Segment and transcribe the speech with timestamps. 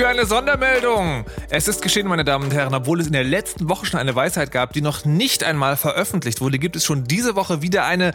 [0.00, 1.26] Für eine Sondermeldung.
[1.50, 4.14] Es ist geschehen, meine Damen und Herren, obwohl es in der letzten Woche schon eine
[4.14, 8.14] Weisheit gab, die noch nicht einmal veröffentlicht wurde, gibt es schon diese Woche wieder eine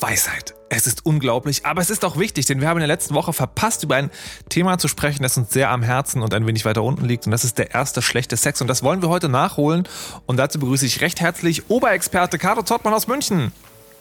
[0.00, 0.54] Weisheit.
[0.68, 3.32] Es ist unglaublich, aber es ist auch wichtig, denn wir haben in der letzten Woche
[3.32, 4.10] verpasst, über ein
[4.48, 7.26] Thema zu sprechen, das uns sehr am Herzen und ein wenig weiter unten liegt.
[7.26, 8.60] Und das ist der erste schlechte Sex.
[8.60, 9.86] Und das wollen wir heute nachholen.
[10.26, 13.52] Und dazu begrüße ich recht herzlich Oberexperte Carlo Zottmann aus München.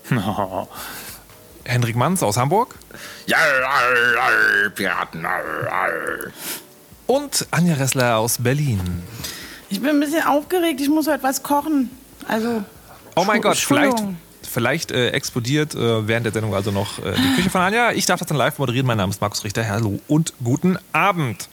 [1.65, 2.73] Hendrik Manns aus Hamburg.
[3.27, 3.37] Ja,
[4.73, 5.27] Piraten.
[7.11, 8.79] Und Anja Ressler aus Berlin.
[9.69, 11.89] Ich bin ein bisschen aufgeregt, ich muss heute was kochen.
[12.25, 12.63] Also.
[13.17, 14.01] Oh mein Gott, vielleicht,
[14.49, 17.91] vielleicht äh, explodiert äh, während der Sendung also noch äh, die Küche von Anja.
[17.91, 18.87] Ich darf das dann live moderieren.
[18.87, 19.67] Mein Name ist Markus Richter.
[19.67, 21.49] Hallo und guten Abend.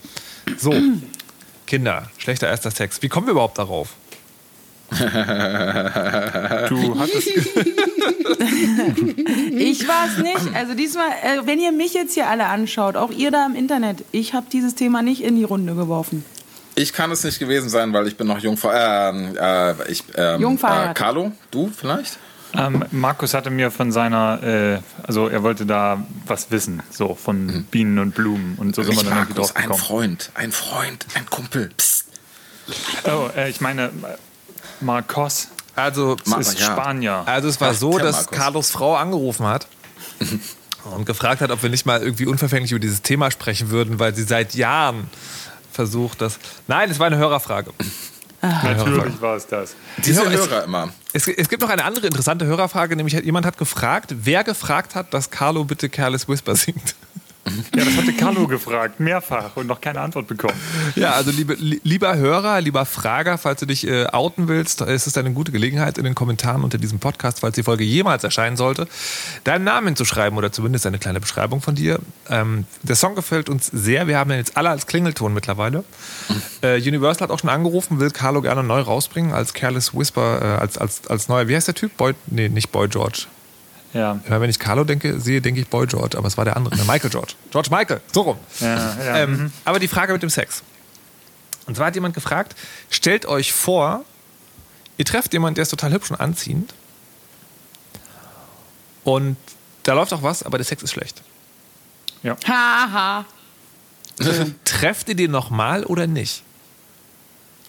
[0.58, 0.72] So,
[1.66, 3.02] Kinder, schlechter erster Sex.
[3.02, 3.94] Wie kommen wir überhaupt darauf?
[4.90, 4.98] Du
[6.98, 7.28] hattest.
[9.50, 10.54] Ich war es nicht.
[10.54, 14.04] Also diesmal, äh, wenn ihr mich jetzt hier alle anschaut, auch ihr da im Internet,
[14.12, 16.24] ich habe dieses Thema nicht in die Runde geworfen.
[16.74, 20.40] Ich kann es nicht gewesen sein, weil ich bin noch jung ähm, äh, ich, ähm,
[20.40, 20.94] Jung äh.
[20.94, 22.18] Carlo, du vielleicht?
[22.54, 27.64] ähm, Markus hatte mir von seiner, äh, also er wollte da was wissen, so von
[27.70, 29.82] Bienen und Blumen und so sind wir dann irgendwie Markus, drauf ein gekommen.
[29.82, 31.70] Freund, ein Freund, ein Kumpel.
[31.76, 32.06] Psst.
[33.04, 33.90] Oh, äh, ich meine, äh,
[34.80, 36.66] Marcos Also, Ma- ist ja.
[36.66, 37.22] Spanier.
[37.26, 38.38] also es war Ach, so, dass Markus.
[38.38, 39.66] Carlos Frau angerufen hat
[40.96, 44.14] und gefragt hat, ob wir nicht mal irgendwie unverfänglich über dieses Thema sprechen würden, weil
[44.14, 45.08] sie seit Jahren
[45.72, 46.38] versucht, das.
[46.66, 47.72] Nein, es war eine Hörerfrage.
[48.40, 49.74] Natürlich war es das.
[49.98, 50.90] Diese Hörer- Hörer immer.
[51.12, 55.12] Es, es gibt noch eine andere interessante Hörerfrage, nämlich jemand hat gefragt, wer gefragt hat,
[55.12, 56.94] dass Carlo bitte Careless Whisper singt.
[57.76, 60.54] Ja, das hatte Carlo gefragt, mehrfach und noch keine Antwort bekommen.
[60.96, 65.06] Ja, also liebe, li- lieber Hörer, lieber Frager, falls du dich äh, outen willst, ist
[65.06, 68.56] es eine gute Gelegenheit, in den Kommentaren unter diesem Podcast, falls die Folge jemals erscheinen
[68.56, 68.88] sollte,
[69.44, 71.98] deinen Namen hinzuschreiben oder zumindest eine kleine Beschreibung von dir.
[72.28, 74.06] Ähm, der Song gefällt uns sehr.
[74.08, 75.84] Wir haben ihn jetzt alle als Klingelton mittlerweile.
[76.62, 80.60] Äh, Universal hat auch schon angerufen, will Carlo gerne neu rausbringen als Careless Whisper, äh,
[80.60, 81.96] als, als, als neuer, wie heißt der Typ?
[81.96, 83.26] Boy, nee, nicht Boy George.
[83.94, 86.56] Ja, Immer wenn ich Carlo denke, sehe, denke ich Boy George, aber es war der
[86.56, 86.84] andere, ne?
[86.84, 87.34] Michael George.
[87.50, 88.38] George Michael, so rum.
[88.60, 89.16] ja, ja.
[89.18, 90.62] Ähm, aber die Frage mit dem Sex.
[91.66, 92.54] Und zwar hat jemand gefragt,
[92.90, 94.04] stellt euch vor,
[94.98, 96.74] ihr trefft jemanden, der ist total hübsch und anziehend
[99.04, 99.36] und
[99.84, 101.22] da läuft auch was, aber der Sex ist schlecht.
[102.46, 103.24] Haha.
[104.64, 106.42] Trefft ihr den nochmal oder nicht?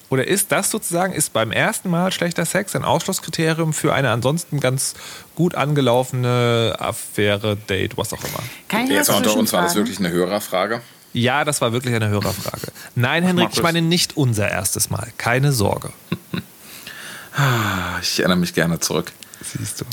[0.09, 4.59] Oder ist das sozusagen, ist beim ersten Mal schlechter Sex ein Ausschlusskriterium für eine ansonsten
[4.59, 4.96] ganz
[5.36, 8.44] gut angelaufene Affäre, Date, was auch immer?
[8.68, 10.81] Kann ich Jetzt unter uns war das wirklich eine Hörerfrage.
[11.14, 12.72] Ja, das war wirklich eine Hörerfrage.
[12.96, 15.08] Nein, Henrik, ich meine nicht unser erstes Mal.
[15.18, 15.92] Keine Sorge.
[17.36, 19.12] Ah, Ich erinnere mich gerne zurück.
[19.42, 19.86] Siehst du.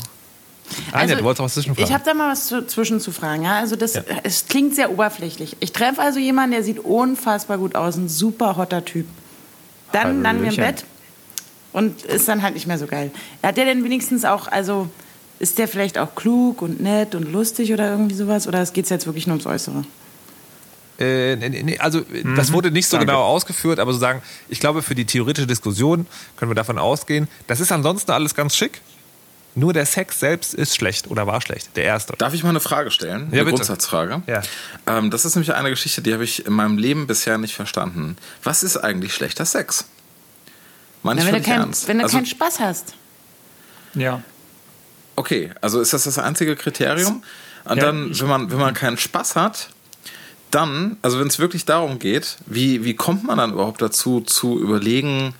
[0.91, 1.83] Anja, du wolltest auch was zwischenfragen.
[1.83, 3.43] Also, Ich habe da mal was zu, zwischen zu fragen.
[3.43, 3.59] Ja?
[3.59, 5.55] Also das, Es klingt sehr oberflächlich.
[5.59, 9.07] Ich treffe also jemanden, der sieht unfassbar gut aus, ein super hotter Typ.
[9.91, 10.57] Dann landen wir im.
[10.57, 10.85] Bett
[11.73, 13.11] und ist dann halt nicht mehr so geil.
[13.43, 14.89] Hat der denn wenigstens auch, also
[15.39, 18.47] ist der vielleicht auch klug und nett und lustig oder irgendwie sowas?
[18.47, 19.83] Oder geht es jetzt wirklich nur ums Äußere?
[20.99, 22.01] Äh, nee, nee, also
[22.35, 23.11] das wurde nicht so Danke.
[23.11, 27.59] genau ausgeführt, aber sozusagen, ich glaube, für die theoretische Diskussion können wir davon ausgehen, das
[27.59, 28.81] ist ansonsten alles ganz schick.
[29.57, 32.13] Nur der Sex selbst ist schlecht oder war schlecht, der erste.
[32.15, 33.29] Darf ich mal eine Frage stellen?
[33.31, 33.55] Ja, eine bitte.
[33.55, 34.21] Grundsatzfrage.
[34.27, 34.43] Ja.
[34.85, 38.17] Ähm, das ist nämlich eine Geschichte, die habe ich in meinem Leben bisher nicht verstanden.
[38.43, 39.85] Was ist eigentlich schlechter Sex?
[41.01, 41.87] Meine Na, ich wenn du, kein, ernst.
[41.87, 42.93] wenn du also, keinen Spaß hast.
[43.95, 44.21] ja.
[45.15, 47.23] okay, also ist das das einzige Kriterium?
[47.63, 49.69] Und Ja, dann, wenn man, wenn man keinen Spaß hat,
[50.51, 54.59] dann, also wenn es wirklich darum geht, wie, wie kommt man dann überhaupt dazu, zu
[54.59, 55.33] überlegen,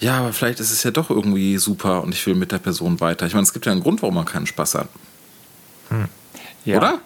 [0.00, 3.00] ja, aber vielleicht ist es ja doch irgendwie super und ich will mit der Person
[3.00, 3.26] weiter.
[3.26, 4.88] Ich meine, es gibt ja einen Grund, warum man keinen Spaß hat,
[6.64, 6.76] ja.
[6.78, 6.98] oder?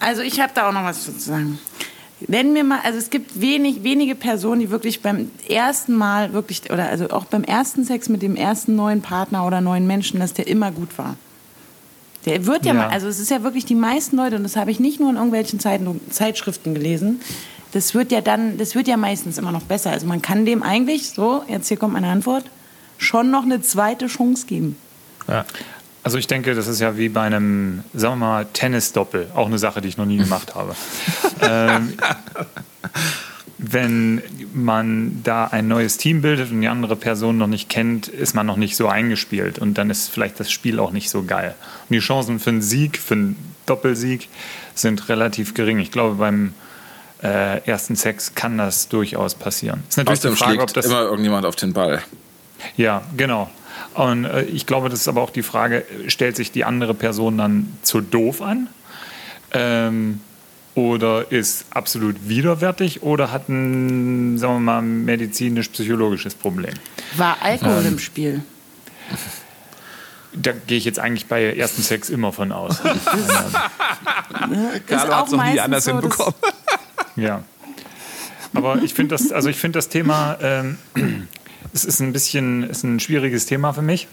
[0.00, 1.58] Also ich habe da auch noch was zu sagen.
[2.28, 6.70] Wenn mir mal, also es gibt wenig, wenige Personen, die wirklich beim ersten Mal wirklich,
[6.70, 10.32] oder also auch beim ersten Sex mit dem ersten neuen Partner oder neuen Menschen, dass
[10.32, 11.16] der immer gut war.
[12.24, 12.82] Der wird ja, Ja.
[12.82, 15.10] mal, also es ist ja wirklich die meisten Leute, und das habe ich nicht nur
[15.10, 17.20] in irgendwelchen Zeiten, Zeitschriften gelesen,
[17.72, 19.90] das wird ja dann, das wird ja meistens immer noch besser.
[19.90, 22.44] Also man kann dem eigentlich, so, jetzt hier kommt meine Antwort,
[22.98, 24.76] schon noch eine zweite Chance geben.
[25.26, 25.44] Ja.
[26.04, 29.30] Also ich denke, das ist ja wie bei einem, sagen wir mal, Tennisdoppel.
[29.34, 30.74] Auch eine Sache, die ich noch nie gemacht habe.
[31.40, 31.94] ähm,
[33.58, 34.22] wenn
[34.52, 38.44] man da ein neues Team bildet und die andere Person noch nicht kennt, ist man
[38.44, 41.54] noch nicht so eingespielt und dann ist vielleicht das Spiel auch nicht so geil.
[41.88, 44.28] Und die Chancen für einen Sieg, für einen Doppelsieg
[44.74, 45.78] sind relativ gering.
[45.78, 46.54] Ich glaube, beim
[47.22, 49.82] äh, ersten Sex kann das durchaus passieren.
[49.88, 52.02] Ist natürlich Außerdem die Frage, ob das immer irgendjemand auf den Ball.
[52.76, 53.50] Ja, genau.
[53.94, 57.38] Und äh, ich glaube, das ist aber auch die Frage, stellt sich die andere Person
[57.38, 58.68] dann zu doof an?
[59.52, 60.20] Ähm,
[60.74, 66.72] oder ist absolut widerwärtig oder hat ein, sagen wir mal, medizinisch-psychologisches Problem?
[67.16, 68.40] War Alkohol ähm, im Spiel?
[70.32, 72.80] Da gehe ich jetzt eigentlich bei ersten Sex immer von aus.
[74.86, 76.34] Carlo hat es noch nie anders so, hinbekommen.
[77.16, 77.44] Ja.
[78.54, 80.78] Aber ich finde das, also ich finde das Thema, ähm,
[81.72, 84.08] es ist ein bisschen, ist ein schwieriges Thema für mich,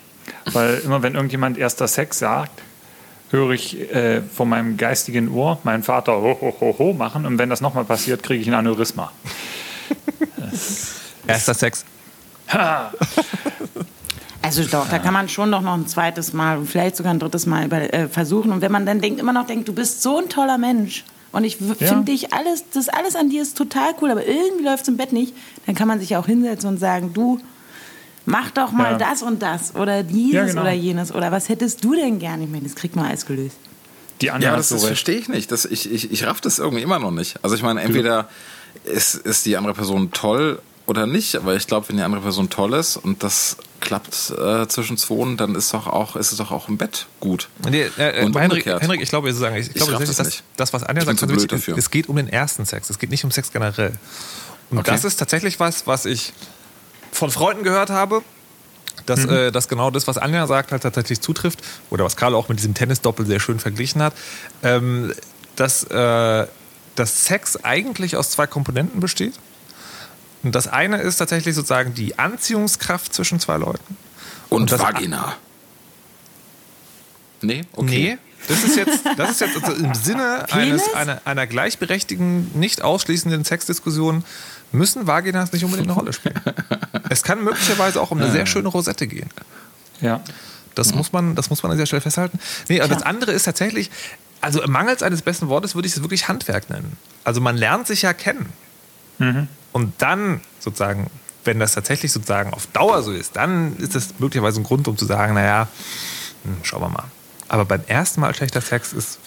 [0.54, 2.62] weil immer wenn irgendjemand erster Sex sagt,
[3.32, 7.38] höre ich äh, von meinem geistigen Ohr meinen Vater ho, ho, ho, ho machen und
[7.38, 9.12] wenn das nochmal passiert, kriege ich ein Aneurysma.
[11.28, 11.86] Erster Sex.
[14.42, 17.20] Also doch, da kann man schon doch noch ein zweites Mal und vielleicht sogar ein
[17.20, 18.52] drittes Mal über, äh, versuchen.
[18.52, 21.44] Und wenn man dann denkt, immer noch denkt, du bist so ein toller Mensch und
[21.44, 21.88] ich ja.
[21.88, 24.98] finde dich alles, das alles an dir ist total cool, aber irgendwie läuft es im
[24.98, 25.34] Bett nicht,
[25.66, 27.40] dann kann man sich auch hinsetzen und sagen, du,
[28.26, 28.98] mach doch mal ja.
[28.98, 30.62] das und das oder dieses ja, genau.
[30.62, 32.44] oder jenes oder was hättest du denn gerne?
[32.44, 33.58] Ich meine, das kriegt man alles gelöst.
[34.22, 35.52] Die ja, das, das verstehe ich nicht.
[35.52, 37.42] Das, ich, ich, ich raff das irgendwie immer noch nicht.
[37.42, 38.28] Also ich meine, entweder
[38.84, 42.50] ist, ist die andere Person toll oder nicht, aber ich glaube, wenn die andere Person
[42.50, 46.52] toll ist und das klappt äh, zwischen zwei, dann ist, doch auch, ist es doch
[46.52, 47.50] auch im Bett gut.
[47.70, 50.74] Nee, äh, und Henrik, Henrik, ich glaube, ich, sagen, ich, ich glaube das, das, das,
[50.74, 53.52] was Anja sagt, wichtig, es geht um den ersten Sex, es geht nicht um Sex
[53.52, 53.94] generell.
[54.70, 54.92] Und okay.
[54.92, 56.34] das ist tatsächlich was, was ich
[57.12, 58.22] von Freunden gehört habe,
[59.06, 59.30] dass, mhm.
[59.30, 62.60] äh, dass genau das, was Anja sagt, halt tatsächlich zutrifft, oder was Karl auch mit
[62.60, 64.14] diesem Tennisdoppel sehr schön verglichen hat,
[64.64, 65.14] ähm,
[65.56, 66.48] dass, äh,
[66.96, 69.34] dass Sex eigentlich aus zwei Komponenten besteht.
[70.44, 73.98] Und das eine ist tatsächlich sozusagen die Anziehungskraft zwischen zwei Leuten.
[74.50, 75.36] Und, Und Vagina.
[77.42, 77.86] Nee, okay.
[77.86, 82.82] Nee, das ist jetzt, das ist jetzt also im Sinne eines, einer, einer gleichberechtigten, nicht
[82.82, 84.24] ausschließenden Sexdiskussion
[84.72, 86.40] müssen Vaginas nicht unbedingt eine Rolle spielen.
[87.10, 89.30] es kann möglicherweise auch um eine sehr schöne Rosette gehen.
[90.02, 90.22] Ja.
[90.76, 90.98] Das, mhm.
[90.98, 92.40] muss, man, das muss man an dieser Stelle festhalten.
[92.70, 93.90] Nee, aber das andere ist tatsächlich,
[94.42, 96.98] also mangels eines besten Wortes würde ich es wirklich Handwerk nennen.
[97.24, 98.52] Also man lernt sich ja kennen.
[99.20, 99.48] Mhm.
[99.72, 101.10] Und dann sozusagen,
[101.44, 104.98] wenn das tatsächlich sozusagen auf Dauer so ist, dann ist das möglicherweise ein Grund, um
[104.98, 105.68] zu sagen, naja,
[106.44, 107.06] hm, schauen wir mal.
[107.48, 109.20] Aber beim ersten Mal schlechter Sex ist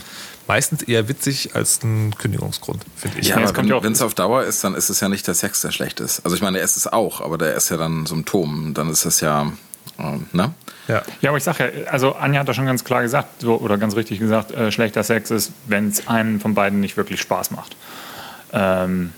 [0.46, 3.28] meistens eher witzig als ein Kündigungsgrund, finde ich.
[3.28, 5.70] Ja, aber wenn es auf Dauer ist, dann ist es ja nicht der Sex, der
[5.70, 6.24] schlecht ist.
[6.24, 8.74] Also ich meine, er ist es auch, aber der ist ja dann Symptom.
[8.74, 9.52] Dann ist es ja,
[9.98, 10.54] äh, ne?
[10.88, 11.02] Ja.
[11.20, 13.78] ja, aber ich sage ja, also Anja hat da schon ganz klar gesagt, so, oder
[13.78, 17.52] ganz richtig gesagt, äh, schlechter Sex ist, wenn es einem von beiden nicht wirklich Spaß
[17.52, 17.76] macht.
[18.52, 19.12] Ähm,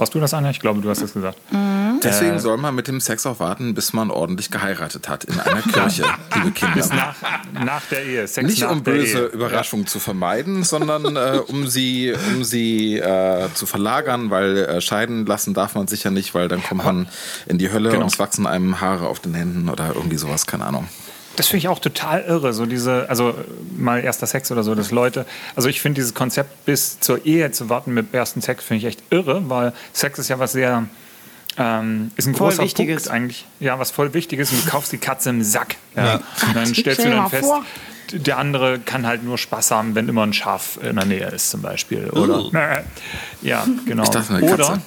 [0.00, 0.50] warst du das, Anja?
[0.50, 1.38] Ich glaube, du hast das gesagt.
[1.52, 2.00] Mhm.
[2.02, 5.38] Deswegen äh, soll man mit dem Sex auch warten, bis man ordentlich geheiratet hat in
[5.38, 6.04] einer Kirche,
[6.34, 6.74] liebe Kinder.
[6.74, 7.14] Bis nach,
[7.52, 8.26] nach der Ehe.
[8.26, 13.66] Sex Nicht um böse Überraschungen zu vermeiden, sondern äh, um sie, um sie äh, zu
[13.66, 17.08] verlagern, weil äh, scheiden lassen darf man sicher nicht, weil dann kommt man
[17.46, 18.02] in die Hölle genau.
[18.02, 20.88] und es wachsen einem Haare auf den Händen oder irgendwie sowas, keine Ahnung.
[21.36, 23.34] Das finde ich auch total irre, so diese, also
[23.76, 27.50] mal erster Sex oder so, dass Leute, also ich finde dieses Konzept bis zur Ehe
[27.52, 30.86] zu warten mit ersten Sex finde ich echt irre, weil Sex ist ja was sehr
[31.60, 33.04] ähm, ist ein voll großer Wichtiges.
[33.04, 33.46] Punkt eigentlich.
[33.58, 34.52] Ja, was voll wichtig ist.
[34.52, 35.76] Und du kaufst die Katze im Sack.
[35.96, 36.04] Ja.
[36.04, 36.14] ja.
[36.46, 37.64] Und dann stellst du dann fest, vor.
[38.12, 41.50] der andere kann halt nur Spaß haben, wenn immer ein Schaf in der Nähe ist,
[41.50, 42.08] zum Beispiel.
[42.10, 42.44] Oder?
[42.44, 42.50] Uh.
[43.42, 44.04] Ja, genau.
[44.04, 44.62] Ich dachte, eine Katze.
[44.62, 44.82] Oder,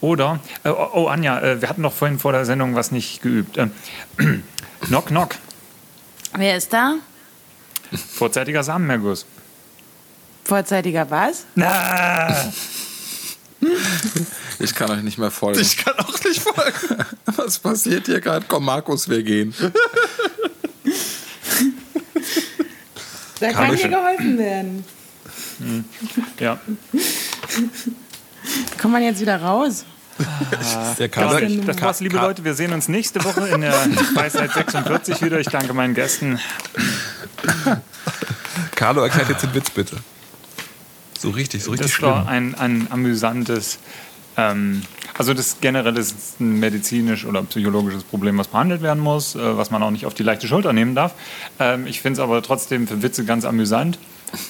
[0.00, 3.22] oder äh, oh, oh, Anja, äh, wir hatten doch vorhin vor der Sendung was nicht
[3.22, 3.56] geübt.
[3.56, 3.68] Äh,
[4.80, 5.36] knock, knock.
[6.36, 6.96] Wer ist da?
[8.14, 9.26] Vorzeitiger Samenerguss.
[10.44, 11.46] Vorzeitiger was?
[11.54, 12.52] Na.
[14.58, 15.60] Ich kann euch nicht mehr folgen.
[15.60, 17.04] Ich kann auch nicht folgen.
[17.36, 18.44] Was passiert hier gerade?
[18.46, 19.54] Komm, Markus, wir gehen.
[23.40, 24.84] Da kann dir geholfen werden.
[26.38, 26.60] Ja.
[28.80, 29.84] Kommt man jetzt wieder raus?
[30.66, 32.44] Ah, das, das war's, liebe Leute.
[32.44, 33.72] Wir sehen uns nächste Woche in der
[34.14, 35.38] Weisheit 46 wieder.
[35.40, 36.38] Ich danke meinen Gästen.
[38.74, 39.96] Carlo, erklärt jetzt den Witz bitte.
[41.18, 42.10] So richtig, so richtig das schlimm.
[42.10, 43.78] war ein, ein amüsantes
[44.36, 44.82] ähm,
[45.16, 49.70] also das generell ist ein medizinisch oder psychologisches Problem, was behandelt werden muss, äh, was
[49.70, 51.14] man auch nicht auf die leichte Schulter nehmen darf.
[51.60, 53.98] Ähm, ich finde es aber trotzdem für Witze ganz amüsant,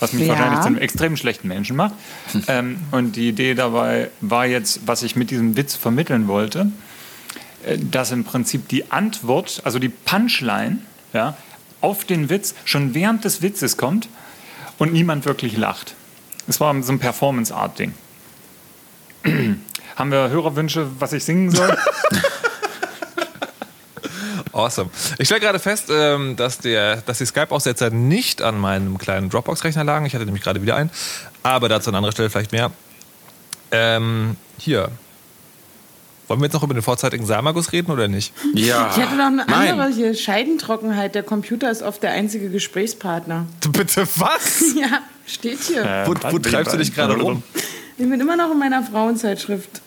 [0.00, 0.30] was mich ja.
[0.30, 1.94] wahrscheinlich zu einem extrem schlechten Menschen macht.
[2.46, 6.72] Ähm, und die Idee dabei war jetzt, was ich mit diesem Witz vermitteln wollte,
[7.64, 10.78] äh, dass im Prinzip die Antwort, also die Punchline
[11.12, 11.36] ja,
[11.80, 14.08] auf den Witz schon während des Witzes kommt
[14.78, 15.94] und niemand wirklich lacht.
[16.46, 17.94] Es war so ein Performance-Art-Ding.
[19.96, 21.76] Haben wir Hörerwünsche, was ich singen soll?
[24.54, 24.88] Awesome.
[25.18, 29.82] Ich stelle gerade fest, ähm, dass, der, dass die Skype-Aussetzer nicht an meinem kleinen Dropbox-Rechner
[29.82, 30.06] lagen.
[30.06, 30.90] Ich hatte nämlich gerade wieder einen.
[31.42, 32.70] Aber dazu an anderer Stelle vielleicht mehr.
[33.72, 34.90] Ähm, hier.
[36.28, 38.32] Wollen wir jetzt noch über den vorzeitigen Samagus reden oder nicht?
[38.54, 38.90] Ja.
[38.94, 39.72] Ich hatte noch eine Nein.
[39.72, 40.14] andere hier.
[40.14, 41.16] Scheidentrockenheit.
[41.16, 43.46] Der Computer ist oft der einzige Gesprächspartner.
[43.72, 44.62] Bitte was?
[44.76, 45.82] Ja, steht hier.
[45.82, 47.42] Äh, Wo, wo treibst du dich gerade rum?
[47.98, 49.82] Ich bin immer noch in meiner Frauenzeitschrift.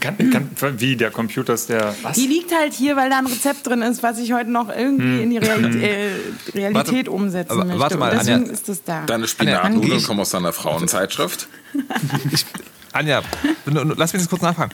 [0.00, 1.94] Kann, kann, wie, der Computer ist der.
[2.02, 2.16] Was?
[2.16, 5.22] Die liegt halt hier, weil da ein Rezept drin ist, was ich heute noch irgendwie
[5.22, 6.10] in die Realität, äh,
[6.58, 7.78] Realität Warte, umsetzen möchte.
[7.78, 8.52] warte mal, deswegen Anja.
[8.52, 9.04] ist das da.
[9.06, 11.48] Deine Spinatnudeln ich- kommen aus deiner Frauenzeitschrift.
[12.92, 13.22] Anja,
[13.66, 14.72] nur- nur- lass mich das kurz nachfragen.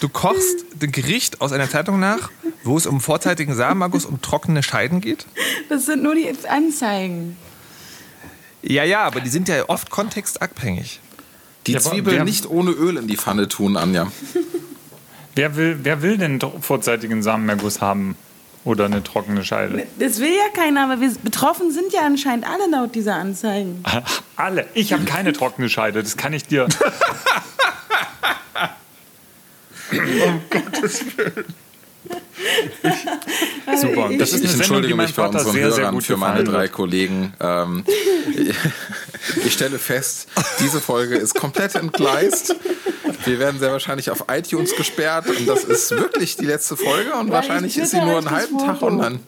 [0.00, 2.30] Du kochst ein Gericht aus einer Zeitung nach,
[2.64, 5.26] wo es um vorzeitigen Samenerguss und trockene Scheiden geht?
[5.68, 7.36] Das sind nur die Anzeigen.
[8.62, 11.00] Ja, ja, aber die sind ja oft kontextabhängig.
[11.70, 14.10] Die Ja, aber Zwiebeln wer- nicht ohne Öl in die Pfanne tun, Anja.
[15.36, 18.16] Wer will, wer will denn vorzeitigen Samenerguss haben?
[18.64, 19.86] Oder eine trockene Scheide?
[19.98, 23.82] Das will ja keiner, aber wir betroffen sind ja anscheinend alle laut dieser Anzeigen.
[24.36, 24.66] Alle.
[24.74, 26.66] Ich habe keine trockene Scheide, das kann ich dir.
[33.76, 34.10] Super.
[34.18, 36.16] Das ist Ich Sendung, die entschuldige meinem mich bei unseren sehr, sehr Hörern gut für
[36.16, 36.72] meine drei wird.
[36.72, 37.32] Kollegen.
[37.40, 37.84] Ähm,
[39.44, 40.28] ich stelle fest,
[40.60, 42.54] diese Folge ist komplett entgleist.
[43.24, 47.26] Wir werden sehr wahrscheinlich auf iTunes gesperrt und das ist wirklich die letzte Folge und
[47.28, 49.20] Weil wahrscheinlich ich ist sie twitter halt nur einen halben Tag online.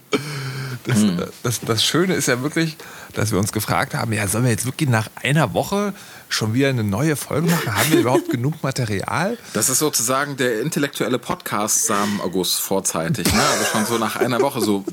[0.84, 0.98] Das,
[1.44, 2.76] das, das Schöne ist ja wirklich,
[3.14, 5.94] dass wir uns gefragt haben, ja, sollen wir jetzt wirklich nach einer Woche
[6.28, 7.72] schon wieder eine neue Folge machen?
[7.76, 9.38] Haben wir überhaupt genug Material?
[9.52, 13.32] Das ist sozusagen der intellektuelle Podcast Samen August vorzeitig.
[13.32, 13.40] Ne?
[13.40, 14.84] Also schon so nach einer Woche so.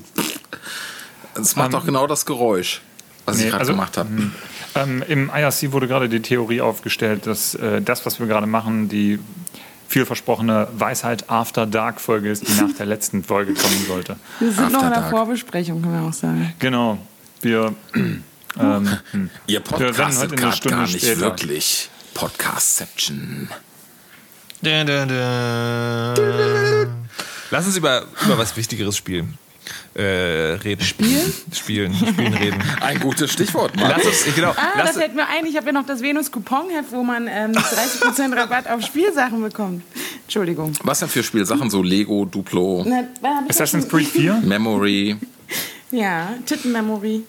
[1.36, 2.82] Es macht doch genau das Geräusch,
[3.26, 4.10] was ich Nee, gerade also- gemacht habe.
[4.76, 8.90] Ähm, Im IRC wurde gerade die Theorie aufgestellt, dass äh, das, was wir gerade machen,
[8.90, 9.20] die
[9.88, 14.18] vielversprochene Weisheit After Dark Folge ist, die nach der letzten Folge kommen sollte.
[14.40, 15.10] Wir sind noch in der Dark.
[15.10, 16.54] Vorbesprechung, kann man auch sagen.
[16.60, 17.00] Genau.
[17.42, 18.24] Wir, ähm,
[19.12, 19.30] hm.
[19.48, 21.22] Ihr Podcast heute eine Stunde gar nicht später.
[21.22, 23.50] wirklich Podcastception.
[24.62, 26.14] Da, da, da.
[27.50, 29.38] Lass uns über, über was Wichtigeres spielen.
[29.96, 30.02] Äh,
[30.64, 30.82] reden.
[30.84, 31.34] Spielen?
[31.52, 32.64] Spielen, spielen, reden.
[32.82, 33.92] Ein gutes Stichwort, Mann.
[33.96, 35.46] Lass uns, genau, Ah, lass, das fällt mir ein.
[35.46, 39.84] Ich habe ja noch das Venus-Couponheft, wo man ähm, 30% Rabatt auf Spielsachen bekommt.
[40.24, 40.74] Entschuldigung.
[40.84, 41.70] Was denn für Spielsachen?
[41.70, 43.04] So Lego, Duplo, Na,
[43.50, 44.34] Assassin's schon- Creed 4?
[44.44, 45.18] Memory.
[45.92, 47.24] Ja, Tittenmemory.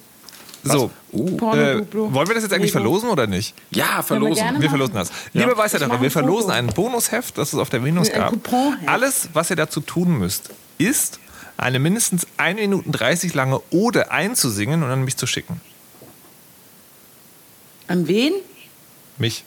[0.63, 0.91] so.
[1.39, 2.13] Porno, Äh, Duplo.
[2.13, 2.85] wollen wir das jetzt eigentlich Lego.
[2.85, 3.55] verlosen oder nicht?
[3.71, 4.35] Ja, verlosen.
[4.45, 4.61] gerne.
[4.61, 5.11] Wir verlosen das.
[5.33, 8.19] Liebe Weisheit, Ich mach wir ein verlosen ein Bonusheft, das es auf der Venus Ein
[8.21, 8.31] gab.
[8.31, 8.87] Couponheft.
[8.89, 11.19] Alles, was ihr dazu tun müsst, ist,
[11.61, 15.61] eine mindestens 1 Minuten 30 lange Ode einzusingen und an mich zu schicken.
[17.87, 18.33] An wen?
[19.19, 19.45] Mich.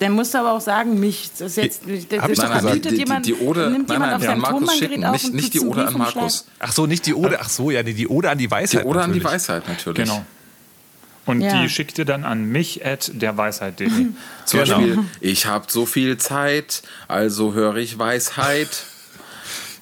[0.00, 1.30] Dann musst du aber auch sagen, mich.
[1.38, 2.74] Das ist jetzt, das, Hab ich doch gesagt.
[2.84, 4.90] Die, die, jemand, die Ode, nimmt nein, jemand nein, auf die sein an Markus Tonbandgerät
[4.90, 5.04] schicken.
[5.04, 5.94] auf Nicht, und nicht die Ode an.
[5.98, 6.46] Markus.
[6.58, 7.38] Ach so, nicht die Ode.
[7.40, 8.84] Ach so, ja, nee, die Ode an die Die Weisheit.
[8.84, 9.32] Ode an die natürlich.
[9.34, 9.96] Weisheit natürlich.
[10.04, 10.24] Genau.
[11.24, 11.62] Und Ja.
[11.62, 13.88] die schickt ihr dann an mich at derweisheit.de.
[14.44, 14.76] Zum Genau.
[14.78, 18.84] Beispiel, ich habe so viel Zeit, also höre ich Weisheit.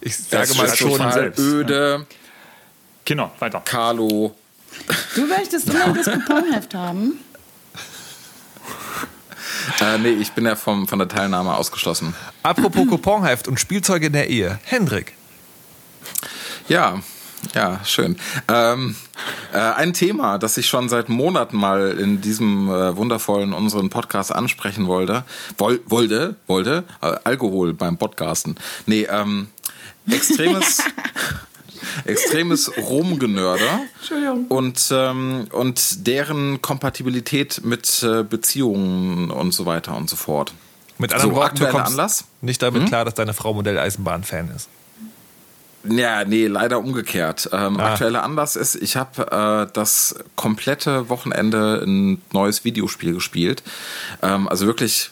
[0.06, 1.00] Ich sage mal ist schon
[1.36, 2.06] öde.
[3.04, 3.60] Genau, weiter.
[3.64, 4.36] Carlo.
[5.16, 7.18] Du möchtest immer das Couponheft haben.
[9.80, 12.14] Äh, nee, ich bin ja vom, von der Teilnahme ausgeschlossen.
[12.44, 14.60] Apropos Couponheft und Spielzeuge in der Ehe.
[14.62, 15.14] Hendrik.
[16.68, 17.00] Ja,
[17.52, 18.16] ja, schön.
[18.46, 18.94] Ähm,
[19.52, 24.32] äh, ein Thema, das ich schon seit Monaten mal in diesem äh, wundervollen unseren Podcast
[24.32, 25.24] ansprechen wollte,
[25.58, 28.54] woll, wollte, wollte, äh, Alkohol beim Podcasten.
[28.86, 29.48] Nee, ähm,
[30.10, 30.82] extremes,
[32.04, 33.64] extremes Rumgenörde
[33.98, 34.46] Entschuldigung.
[34.48, 40.52] und, ähm, und deren Kompatibilität mit äh, Beziehungen und so weiter und so fort.
[40.98, 42.24] Mit anderen So, Worten, du aktueller kommst Anlass?
[42.40, 44.68] nicht damit klar, dass deine Frau Modelleisenbahn-Fan ist.
[45.88, 47.48] Ja, nee, leider umgekehrt.
[47.52, 47.92] Ähm, Ah.
[47.92, 53.62] Aktueller Anlass ist, ich habe äh, das komplette Wochenende ein neues Videospiel gespielt.
[54.22, 55.10] Ähm, also wirklich,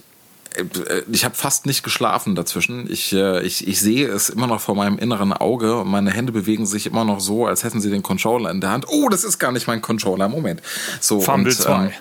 [1.10, 2.90] ich habe fast nicht geschlafen dazwischen.
[2.90, 6.32] Ich, äh, ich, ich sehe es immer noch vor meinem inneren Auge und meine Hände
[6.32, 8.86] bewegen sich immer noch so, als hätten sie den Controller in der Hand.
[8.88, 10.28] Oh, das ist gar nicht mein Controller.
[10.28, 10.62] Moment.
[11.00, 11.84] So, Fumble und, 2.
[11.84, 11.92] ähm,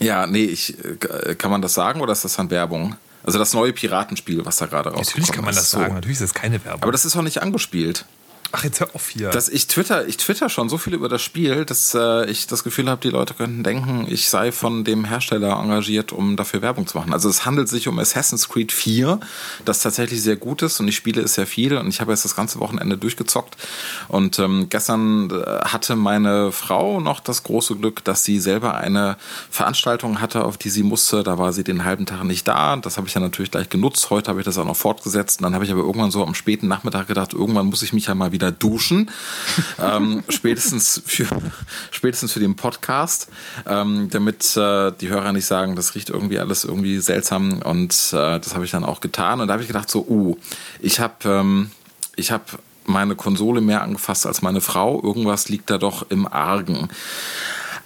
[0.00, 2.96] ja, nee, ich, äh, kann man das sagen oder ist das dann Werbung?
[3.24, 5.08] Also das neue Piratenspiel, was da gerade rausgekommen ist.
[5.16, 5.78] Natürlich kann man das So.
[5.78, 5.94] sagen.
[5.94, 6.82] Natürlich ist das keine Werbung.
[6.82, 8.04] Aber das ist auch nicht angespielt.
[8.54, 9.30] Ach, jetzt hör auf hier.
[9.30, 12.64] Dass ich twitter, ich twitter schon so viel über das Spiel, dass äh, ich das
[12.64, 16.86] Gefühl habe, die Leute könnten denken, ich sei von dem Hersteller engagiert, um dafür Werbung
[16.86, 17.14] zu machen.
[17.14, 19.20] Also es handelt sich um Assassin's Creed 4,
[19.64, 22.26] das tatsächlich sehr gut ist und ich spiele es sehr viel und ich habe jetzt
[22.26, 23.56] das ganze Wochenende durchgezockt.
[24.08, 29.16] Und ähm, gestern äh, hatte meine Frau noch das große Glück, dass sie selber eine
[29.50, 31.22] Veranstaltung hatte, auf die sie musste.
[31.22, 32.76] Da war sie den halben Tag nicht da.
[32.76, 34.10] Das habe ich dann natürlich gleich genutzt.
[34.10, 35.40] Heute habe ich das auch noch fortgesetzt.
[35.40, 38.06] Und dann habe ich aber irgendwann so am späten Nachmittag gedacht, irgendwann muss ich mich
[38.06, 39.10] ja mal wieder wieder duschen.
[39.80, 41.26] ähm, spätestens, für,
[41.90, 43.28] spätestens für den Podcast,
[43.66, 47.62] ähm, damit äh, die Hörer nicht sagen, das riecht irgendwie alles irgendwie seltsam.
[47.62, 49.40] Und äh, das habe ich dann auch getan.
[49.40, 50.36] Und da habe ich gedacht, so, uh,
[50.80, 51.70] ich habe ähm,
[52.18, 52.44] habe
[52.84, 55.00] meine Konsole mehr angefasst als meine Frau.
[55.02, 56.88] Irgendwas liegt da doch im Argen.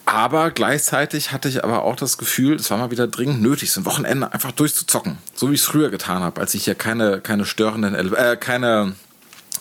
[0.06, 3.80] Aber gleichzeitig hatte ich aber auch das Gefühl, es war mal wieder dringend nötig, so
[3.80, 5.18] ein Wochenende einfach durchzuzocken.
[5.34, 8.94] So wie ich es früher getan habe, als ich hier keine, keine störenden, äh, keine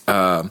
[0.05, 0.43] äh,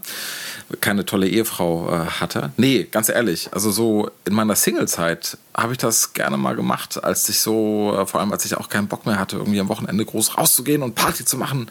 [0.80, 2.52] keine tolle Ehefrau äh, hatte.
[2.56, 7.28] Nee, ganz ehrlich, also so in meiner Single-Zeit habe ich das gerne mal gemacht, als
[7.28, 10.04] ich so, äh, vor allem als ich auch keinen Bock mehr hatte, irgendwie am Wochenende
[10.04, 11.68] groß rauszugehen und Party zu machen.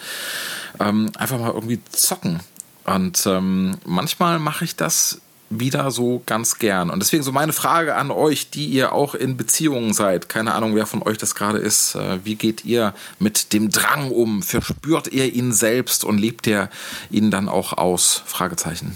[0.80, 2.40] Ähm, einfach mal irgendwie zocken.
[2.86, 5.22] Und ähm, manchmal mache ich das
[5.60, 6.90] wieder so ganz gern.
[6.90, 10.30] Und deswegen so meine Frage an euch, die ihr auch in Beziehungen seid.
[10.30, 11.96] Keine Ahnung, wer von euch das gerade ist.
[11.96, 14.44] Äh, wie geht ihr mit dem Drang um?
[14.44, 16.70] Verspürt ihr ihn selbst und lebt ihr
[17.10, 18.24] ihn dann auch aus?
[18.26, 18.96] Fragezeichen.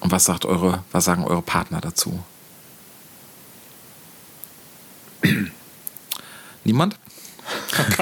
[0.00, 2.22] Und was sagt eure, was sagen eure Partner dazu?
[6.64, 6.96] Niemand?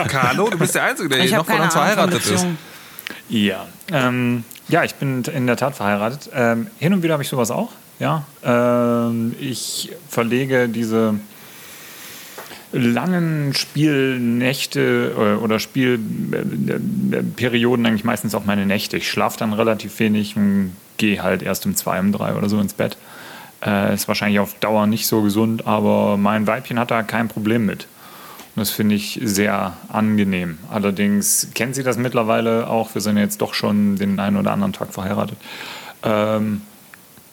[0.09, 2.47] Carlo, du bist der Einzige, der hier noch von uns verheiratet ist.
[3.29, 6.31] Ja, ähm, ja, ich bin in der Tat verheiratet.
[6.35, 7.71] Ähm, hin und wieder habe ich sowas auch.
[7.99, 11.15] Ja, ähm, ich verlege diese
[12.73, 18.97] langen Spielnächte äh, oder Spielperioden eigentlich meistens auch meine Nächte.
[18.97, 22.59] Ich schlafe dann relativ wenig und gehe halt erst um zwei, um drei oder so
[22.59, 22.97] ins Bett.
[23.65, 27.67] Äh, ist wahrscheinlich auf Dauer nicht so gesund, aber mein Weibchen hat da kein Problem
[27.67, 27.87] mit.
[28.55, 30.59] Und das finde ich sehr angenehm.
[30.71, 32.95] Allerdings kennt sie das mittlerweile auch.
[32.95, 35.39] Wir sind jetzt doch schon den einen oder anderen Tag verheiratet.
[36.03, 36.61] Ähm,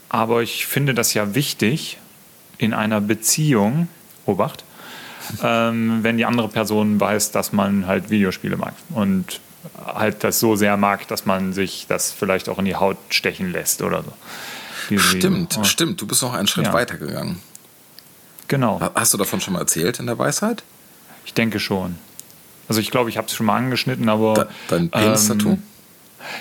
[0.07, 1.97] aber ich finde das ja wichtig
[2.57, 3.89] in einer Beziehung,
[4.25, 4.63] Obacht,
[5.43, 9.41] ähm, wenn die andere Person weiß, dass man halt Videospiele mag und
[9.85, 13.51] halt das so sehr mag, dass man sich das vielleicht auch in die Haut stechen
[13.51, 14.13] lässt oder so.
[14.89, 15.63] Diese stimmt, Video.
[15.63, 16.01] stimmt.
[16.01, 16.73] Du bist noch einen Schritt ja.
[16.73, 17.39] weiter gegangen.
[18.47, 18.79] Genau.
[18.95, 20.63] Hast du davon schon mal erzählt in der Weisheit?
[21.29, 21.95] Ich denke schon.
[22.67, 24.47] Also ich glaube, ich habe es schon mal angeschnitten, aber...
[24.67, 25.51] dein Penis-Tattoo?
[25.51, 25.63] Ähm,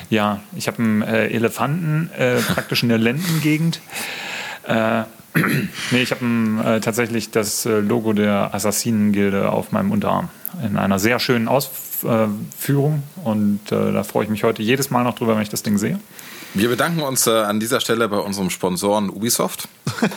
[0.09, 3.83] ja, ich habe einen äh, Elefanten äh, praktisch in der Lendengegend.
[4.67, 5.03] Äh,
[5.91, 6.25] nee, ich habe
[6.65, 10.31] äh, tatsächlich das äh, Logo der Assassinengilde auf meinem Unterarm.
[10.65, 13.03] In einer sehr schönen Ausführung.
[13.25, 15.77] Und äh, da freue ich mich heute jedes Mal noch drüber, wenn ich das Ding
[15.77, 16.01] sehe.
[16.55, 19.69] Wir bedanken uns äh, an dieser Stelle bei unserem Sponsoren Ubisoft.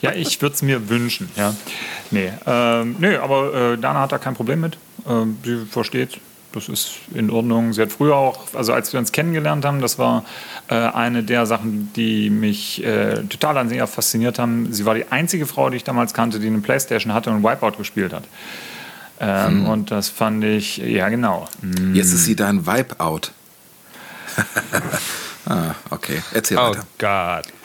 [0.00, 1.28] ja, ich würde es mir wünschen.
[1.36, 1.54] Ja.
[2.10, 4.78] Nee, ähm, nee aber äh, Dana hat da kein Problem mit.
[5.08, 6.18] Ähm, sie versteht,
[6.52, 7.72] das ist in Ordnung.
[7.72, 10.24] Sie hat früher auch, also als wir uns kennengelernt haben, das war
[10.68, 14.72] äh, eine der Sachen, die mich äh, total an sie fasziniert haben.
[14.72, 17.76] Sie war die einzige Frau, die ich damals kannte, die eine Playstation hatte und Wipeout
[17.76, 18.24] gespielt hat.
[19.20, 19.68] Ähm, hm.
[19.68, 21.48] Und das fand ich, ja genau.
[21.92, 23.32] Jetzt ist sie dein Wipeout.
[25.46, 26.22] ah, okay.
[26.32, 26.84] Erzähl oh weiter.
[26.84, 27.57] Oh Gott.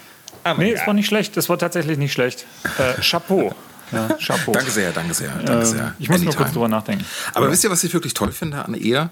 [0.45, 1.37] Oh nee, es war nicht schlecht.
[1.37, 2.45] Das war tatsächlich nicht schlecht.
[2.77, 3.55] Äh, Chapeau.
[3.93, 4.51] Ja, Chapeau.
[4.51, 5.95] danke sehr, danke sehr, danke ähm, sehr.
[5.99, 6.31] Ich muss Anytime.
[6.31, 7.05] nur kurz drüber nachdenken.
[7.33, 7.51] Aber ja.
[7.51, 9.09] wisst ihr, was ich wirklich toll finde an Ehe?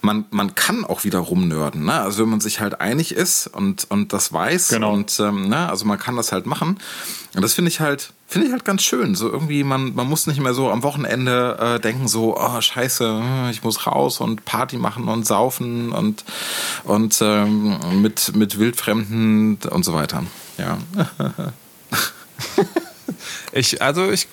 [0.00, 1.84] Man, man kann auch wieder rumnörden.
[1.84, 1.92] Ne?
[1.92, 4.68] Also wenn man sich halt einig ist und, und das weiß.
[4.68, 4.92] Genau.
[4.92, 5.68] Und ähm, ne?
[5.68, 6.78] also man kann das halt machen.
[7.34, 9.14] Und das finde ich halt, finde ich halt ganz schön.
[9.14, 13.06] So irgendwie, man, man muss nicht mehr so am Wochenende äh, denken, so, oh scheiße,
[13.06, 16.24] hm, ich muss raus und Party machen und saufen und,
[16.84, 20.24] und ähm, mit, mit Wildfremden und so weiter.
[20.58, 20.78] Ja.
[23.52, 24.26] Ich, also ich,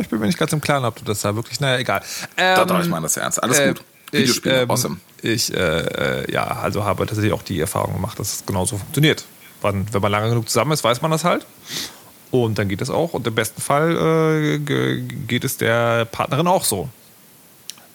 [0.00, 2.00] ich bin mir nicht ganz im Klaren, ob du das da wirklich, naja, egal.
[2.36, 3.42] Ähm, doch, doch, ich meine das ernst.
[3.42, 3.82] Alles äh, gut.
[4.12, 4.96] Videospiele, ich, ähm, awesome.
[5.20, 9.24] Ich, äh, äh, ja, also habe tatsächlich auch die Erfahrung gemacht, dass es genauso funktioniert.
[9.62, 11.44] Wenn, wenn man lange genug zusammen ist, weiß man das halt.
[12.30, 13.14] Und dann geht es auch.
[13.14, 16.88] Und im besten Fall äh, geht es der Partnerin auch so.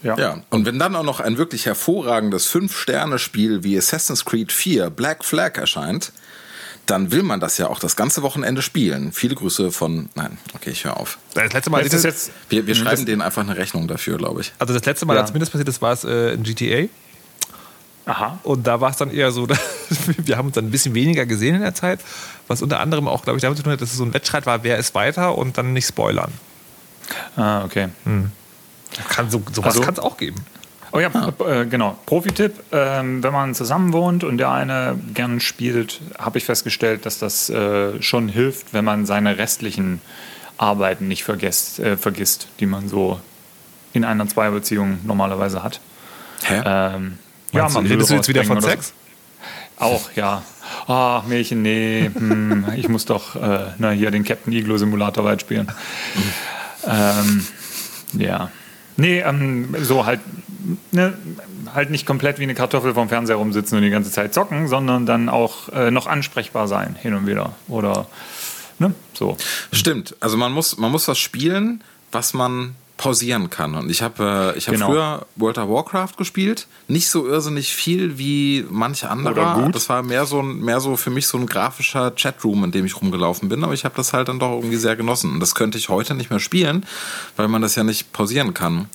[0.02, 0.18] Ja.
[0.18, 0.42] ja.
[0.50, 5.58] Und wenn dann auch noch ein wirklich hervorragendes Fünf-Sterne-Spiel wie Assassin's Creed 4 Black Flag
[5.58, 6.12] erscheint,
[6.86, 9.14] dann will man das ja auch das ganze Wochenende spielen.
[9.14, 10.10] Viele Grüße von.
[10.16, 11.18] Nein, okay, ich höre auf.
[11.34, 12.32] Das letzte Mal ist das jetzt.
[12.50, 14.54] Wir, wir schreiben denen einfach eine Rechnung dafür, glaube ich.
[14.60, 15.22] Also das letzte Mal, ja.
[15.22, 16.90] als mir das passiert ist, war es äh, in GTA.
[18.06, 18.40] Aha.
[18.44, 19.48] Und da war es dann eher so,
[20.18, 22.02] wir haben uns dann ein bisschen weniger gesehen in der Zeit,
[22.48, 24.46] was unter anderem auch, glaube ich, damit zu tun hat, dass es so ein Wettstreit
[24.46, 26.32] war, wer ist weiter und dann nicht spoilern.
[27.38, 27.90] Ah, okay.
[28.04, 28.32] Hm.
[29.08, 30.44] Kann so, sowas also, kann es auch geben.
[30.96, 31.10] Oh ja,
[31.48, 31.98] äh, genau.
[32.06, 37.18] Profi-Tipp, ähm, wenn man zusammen wohnt und der eine gern spielt, habe ich festgestellt, dass
[37.18, 40.02] das äh, schon hilft, wenn man seine restlichen
[40.58, 43.20] Arbeiten nicht vergisst, äh, vergisst die man so
[43.94, 45.82] in einer Zweierbeziehung normalerweise hat.
[46.44, 46.62] Hä?
[46.64, 47.18] Ähm,
[47.54, 48.94] Ja, man redest du jetzt wieder von Sex?
[49.80, 49.86] so.
[49.86, 50.44] Auch, ja.
[50.88, 55.42] Ah, Mädchen, nee, hm, ich muss doch äh, na, hier den Captain Iglo Simulator weit
[55.42, 55.72] spielen.
[56.88, 57.46] ähm,
[58.14, 58.52] ja.
[58.96, 60.20] Nee, ähm, so halt,
[60.92, 61.14] ne,
[61.74, 65.06] halt nicht komplett wie eine Kartoffel vom Fernseher rumsitzen und die ganze Zeit zocken, sondern
[65.06, 67.54] dann auch äh, noch ansprechbar sein, hin und wieder.
[67.68, 68.08] Oder,
[68.80, 69.38] ne, so.
[69.72, 70.16] Stimmt.
[70.20, 73.76] Also man muss, man muss was spielen, was man pausieren kann.
[73.76, 74.88] Und ich habe äh, ich hab Genau.
[74.88, 76.68] früher World of Warcraft gespielt.
[76.88, 79.10] Nicht so irrsinnig viel wie manche
[79.66, 79.76] gut.
[79.76, 82.86] Das war mehr so, ein, mehr so für mich so ein grafischer Chatroom, in dem
[82.86, 83.64] ich rumgelaufen bin.
[83.64, 85.34] Aber ich habe das halt dann doch irgendwie sehr genossen.
[85.34, 86.86] Und das könnte ich heute nicht mehr spielen,
[87.36, 88.88] weil man das ja nicht pausieren kann.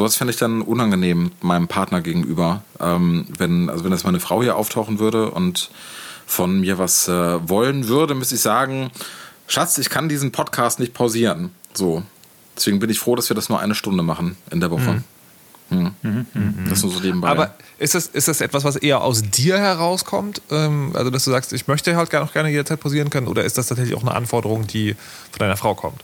[0.00, 4.40] Sowas fände ich dann unangenehm meinem Partner gegenüber, ähm, wenn also wenn das meine Frau
[4.40, 5.70] hier auftauchen würde und
[6.24, 8.90] von mir was äh, wollen würde, müsste ich sagen,
[9.46, 11.50] Schatz, ich kann diesen Podcast nicht pausieren.
[11.74, 12.02] So,
[12.56, 15.02] deswegen bin ich froh, dass wir das nur eine Stunde machen in der Woche.
[15.68, 15.94] Hm.
[16.70, 17.28] Das nur so nebenbei.
[17.28, 20.40] Aber ist das, ist das etwas, was eher aus dir herauskommt?
[20.50, 23.28] Ähm, also, dass du sagst, ich möchte halt auch gerne jederzeit pausieren können?
[23.28, 24.94] Oder ist das tatsächlich auch eine Anforderung, die
[25.30, 26.02] von deiner Frau kommt?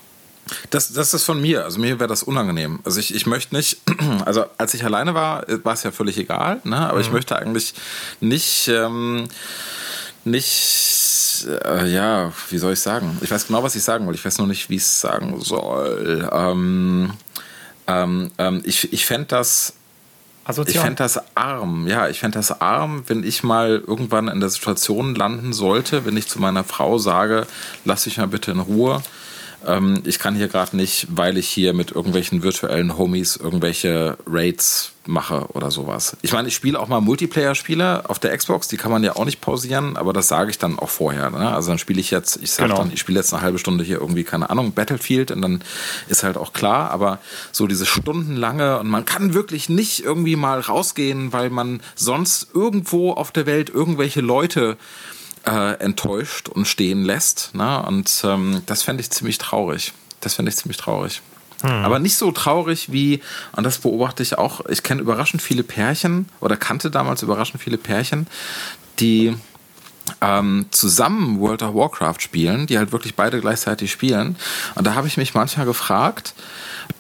[0.70, 1.64] Das, das ist von mir.
[1.64, 2.78] Also mir wäre das unangenehm.
[2.84, 3.78] Also ich, ich möchte nicht,
[4.24, 6.88] also als ich alleine war, war es ja völlig egal, ne?
[6.88, 7.74] aber ich möchte eigentlich
[8.20, 9.28] nicht, ähm,
[10.24, 13.18] nicht, äh, ja, wie soll ich sagen?
[13.22, 14.14] Ich weiß genau, was ich sagen will.
[14.14, 16.28] Ich weiß nur nicht, wie ich es sagen soll.
[16.32, 17.12] Ähm,
[17.86, 19.74] ähm, ähm, ich ich fände das
[20.42, 20.84] ich Asozial.
[20.84, 25.14] fände das arm, ja, ich fände das arm, wenn ich mal irgendwann in der Situation
[25.14, 27.46] landen sollte, wenn ich zu meiner Frau sage,
[27.84, 29.02] lass mich mal bitte in Ruhe.
[29.66, 34.92] Ähm, ich kann hier gerade nicht, weil ich hier mit irgendwelchen virtuellen Homies irgendwelche Raids
[35.06, 36.16] mache oder sowas.
[36.22, 39.24] Ich meine, ich spiele auch mal Multiplayer-Spiele auf der Xbox, die kann man ja auch
[39.24, 41.30] nicht pausieren, aber das sage ich dann auch vorher.
[41.30, 41.54] Ne?
[41.54, 42.82] Also dann spiele ich jetzt, ich sage Genau.
[42.82, 45.62] dann, ich spiele jetzt eine halbe Stunde hier irgendwie, keine Ahnung, Battlefield und dann
[46.08, 47.20] ist halt auch klar, aber
[47.52, 53.12] so diese stundenlange und man kann wirklich nicht irgendwie mal rausgehen, weil man sonst irgendwo
[53.12, 54.76] auf der Welt irgendwelche Leute
[55.46, 57.54] äh, enttäuscht und stehen lässt.
[57.54, 57.82] Ne?
[57.82, 59.92] Und ähm, das fände ich ziemlich traurig.
[60.20, 61.22] Das fände ich ziemlich traurig.
[61.62, 66.28] Aber nicht so traurig wie, und das beobachte ich auch, ich kenne überraschend viele Pärchen
[66.40, 68.26] oder kannte damals überraschend viele Pärchen,
[69.00, 69.34] die
[70.20, 74.36] ähm, zusammen World of Warcraft spielen, die halt wirklich beide gleichzeitig spielen.
[74.74, 76.34] Und da habe ich mich manchmal gefragt,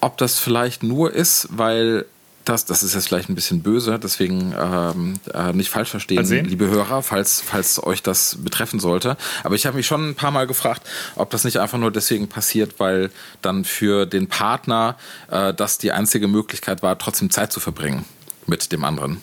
[0.00, 2.06] ob das vielleicht nur ist, weil
[2.46, 6.24] das, das ist jetzt vielleicht ein bisschen böse, deswegen ähm, äh, nicht falsch verstehen, Mal
[6.24, 6.46] sehen.
[6.46, 9.16] liebe Hörer, falls, falls euch das betreffen sollte.
[9.44, 10.82] Aber ich habe mich schon ein paar Mal gefragt,
[11.16, 13.10] ob das nicht einfach nur deswegen passiert, weil
[13.42, 14.96] dann für den Partner
[15.30, 18.04] äh, das die einzige Möglichkeit war, trotzdem Zeit zu verbringen
[18.46, 19.20] mit dem anderen.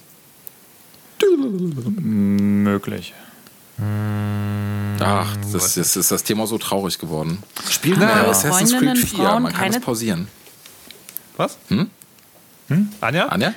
[2.00, 3.14] Möglich.
[5.00, 7.42] Ach, das, das ist das Thema so traurig geworden.
[7.70, 8.28] Spielen wir Ja.
[8.30, 10.28] Assassin's Creed Freundinnen, 4, Frauen, man kann keine- es pausieren.
[11.38, 11.58] Was?
[11.70, 11.90] Hm?
[13.02, 13.28] Anja?
[13.28, 13.54] Anja?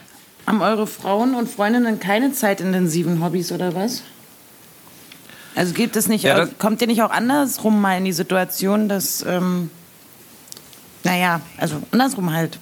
[0.46, 4.02] Haben eure Frauen und Freundinnen keine zeitintensiven Hobbys oder was?
[5.55, 8.88] Also geht es nicht, Ja, das- kommt ihr nicht auch andersrum mal in die Situation,
[8.88, 9.70] dass, ähm,
[11.05, 12.59] naja, also andersrum halt.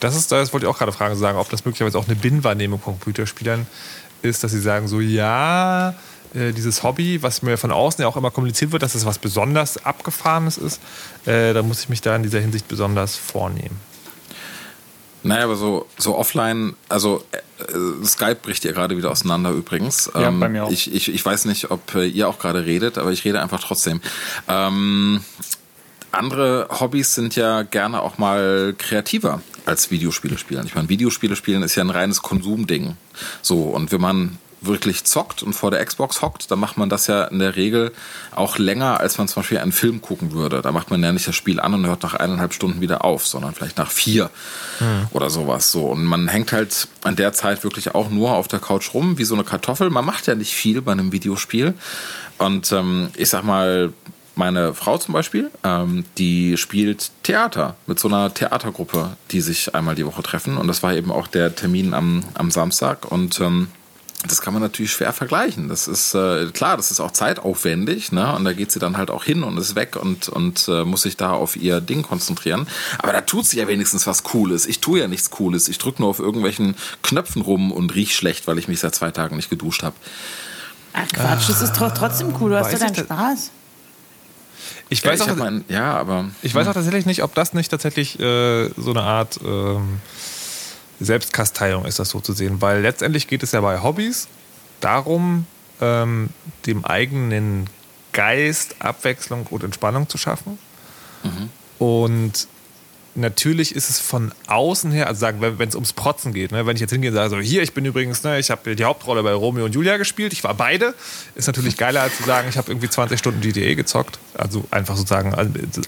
[0.00, 2.80] Das ist, das wollte ich auch gerade fragen, sagen, ob das möglicherweise auch eine Binnenwahrnehmung
[2.80, 3.66] von Computerspielern
[4.22, 5.94] ist, dass sie sagen, so ja,
[6.34, 9.18] äh, dieses Hobby, was mir von außen ja auch immer kommuniziert wird, dass es was
[9.18, 10.80] besonders Abgefahrenes ist,
[11.26, 13.80] äh, da muss ich mich da in dieser Hinsicht besonders vornehmen.
[15.22, 20.10] Naja, aber so, so offline, also äh, Skype bricht ja gerade wieder auseinander übrigens.
[20.14, 20.70] Ja, bei mir auch.
[20.70, 23.60] Ich, ich, ich weiß nicht, ob äh, ihr auch gerade redet, aber ich rede einfach
[23.60, 24.00] trotzdem.
[24.48, 25.20] Ähm,
[26.12, 30.64] andere Hobbys sind ja gerne auch mal kreativer als Videospiele spielen.
[30.66, 32.96] Ich meine, Videospiele spielen ist ja ein reines Konsumding.
[33.42, 37.06] So, und wenn man wirklich zockt und vor der Xbox hockt, dann macht man das
[37.06, 37.92] ja in der Regel
[38.34, 40.62] auch länger, als man zum Beispiel einen Film gucken würde.
[40.62, 43.26] Da macht man ja nicht das Spiel an und hört nach eineinhalb Stunden wieder auf,
[43.26, 44.30] sondern vielleicht nach vier
[45.12, 45.70] oder sowas.
[45.70, 45.86] So.
[45.86, 49.24] Und man hängt halt an der Zeit wirklich auch nur auf der Couch rum, wie
[49.24, 49.90] so eine Kartoffel.
[49.90, 51.74] Man macht ja nicht viel bei einem Videospiel.
[52.38, 53.92] Und ähm, ich sag mal,
[54.38, 59.96] meine Frau zum Beispiel, ähm, die spielt Theater mit so einer Theatergruppe, die sich einmal
[59.96, 60.56] die Woche treffen.
[60.56, 63.10] Und das war eben auch der Termin am, am Samstag.
[63.10, 63.68] Und ähm,
[64.26, 65.68] das kann man natürlich schwer vergleichen.
[65.68, 68.34] Das ist äh, klar, das ist auch zeitaufwendig, ne?
[68.34, 71.02] Und da geht sie dann halt auch hin und ist weg und, und äh, muss
[71.02, 72.66] sich da auf ihr Ding konzentrieren.
[72.98, 74.66] Aber da tut sie ja wenigstens was Cooles.
[74.66, 75.68] Ich tue ja nichts Cooles.
[75.68, 79.12] Ich drücke nur auf irgendwelchen Knöpfen rum und riech schlecht, weil ich mich seit zwei
[79.12, 79.94] Tagen nicht geduscht habe.
[80.94, 83.50] Ach Quatsch, das ist tro- trotzdem cool, du hast ja deinen Spaß.
[84.90, 87.52] Ich Ja, weiß, ich auch, mein, ja aber ich weiß auch tatsächlich nicht, ob das
[87.52, 90.00] nicht tatsächlich äh, so eine Art ähm,
[91.00, 94.28] Selbstkasteiung ist das so zu sehen, weil letztendlich geht es ja bei Hobbys
[94.80, 95.46] darum,
[95.80, 96.30] ähm,
[96.66, 97.68] dem eigenen
[98.12, 100.58] Geist Abwechslung und Entspannung zu schaffen.
[101.22, 101.50] Mhm.
[101.78, 102.48] Und
[103.14, 106.76] natürlich ist es von außen her, also sagen, wenn es ums Protzen geht, ne, wenn
[106.76, 109.22] ich jetzt hingehe und sage, so, hier, ich bin übrigens, ne, ich habe die Hauptrolle
[109.22, 110.94] bei Romeo und Julia gespielt, ich war beide,
[111.34, 114.18] ist natürlich geiler als zu sagen, ich habe irgendwie 20 Stunden GTA gezockt.
[114.34, 115.34] Also einfach sozusagen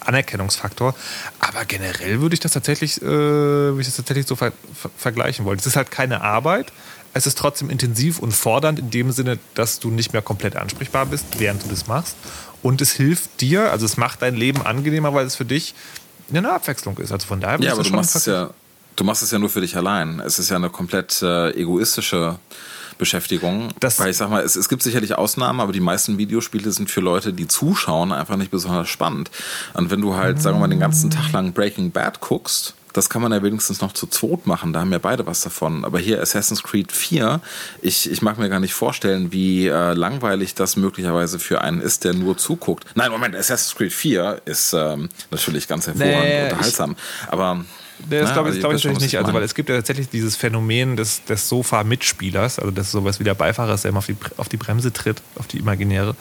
[0.00, 0.94] Anerkennungsfaktor.
[1.38, 4.52] Aber generell würde ich das tatsächlich, äh, würde ich das tatsächlich so ver
[4.96, 5.58] vergleichen wollen.
[5.58, 6.72] Es ist halt keine Arbeit.
[7.12, 11.06] Es ist trotzdem intensiv und fordernd in dem Sinne, dass du nicht mehr komplett ansprechbar
[11.06, 12.16] bist, während du das machst.
[12.62, 15.74] Und es hilft dir, also es macht dein Leben angenehmer, weil es für dich
[16.38, 17.12] eine Abwechslung ist.
[17.12, 18.50] Also von daher ja, aber du machst es ja,
[18.96, 20.20] du machst es ja nur für dich allein.
[20.20, 22.38] Es ist ja eine komplett äh, egoistische
[22.98, 23.68] Beschäftigung.
[23.80, 26.90] Das Weil ich sag mal, es, es gibt sicherlich Ausnahmen, aber die meisten Videospiele sind
[26.90, 29.30] für Leute, die zuschauen, einfach nicht besonders spannend.
[29.74, 33.10] Und wenn du halt, sagen wir mal, den ganzen Tag lang Breaking Bad guckst, das
[33.10, 35.84] kann man ja wenigstens noch zu zweit machen, da haben ja beide was davon.
[35.84, 37.40] Aber hier Assassin's Creed 4,
[37.82, 42.04] ich, ich mag mir gar nicht vorstellen, wie äh, langweilig das möglicherweise für einen ist,
[42.04, 42.84] der nur zuguckt.
[42.94, 46.96] Nein, Moment, Assassin's Creed 4 ist ähm, natürlich ganz hervorragend nee, unterhaltsam.
[47.28, 47.64] Aber
[48.08, 49.18] das glaube ich, glaub ich natürlich nicht.
[49.18, 53.20] Also, weil es gibt ja tatsächlich dieses Phänomen des, des Sofa-Mitspielers, also das ist sowas
[53.20, 56.14] wie der Beifahrer der immer auf die, auf die Bremse tritt, auf die imaginäre.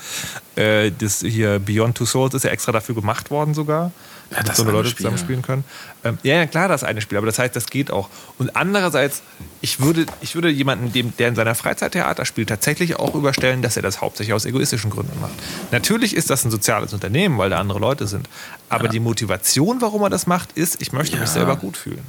[0.55, 3.91] Äh, das hier Beyond Two Souls ist ja extra dafür gemacht worden sogar
[4.31, 4.97] ja, so eine Leute Spiel.
[4.97, 5.63] zusammenspielen können.
[6.03, 8.09] Ähm, ja, ja, klar, das eine Spiel, aber das heißt, das geht auch.
[8.37, 9.21] Und andererseits,
[9.61, 13.61] ich würde, ich würde jemanden, dem, der in seiner Freizeit Theater spielt, tatsächlich auch überstellen,
[13.61, 15.33] dass er das hauptsächlich aus egoistischen Gründen macht.
[15.71, 18.29] Natürlich ist das ein soziales Unternehmen, weil da andere Leute sind.
[18.69, 18.91] Aber ja.
[18.91, 22.05] die Motivation, warum er das macht, ist, ich möchte mich selber gut fühlen.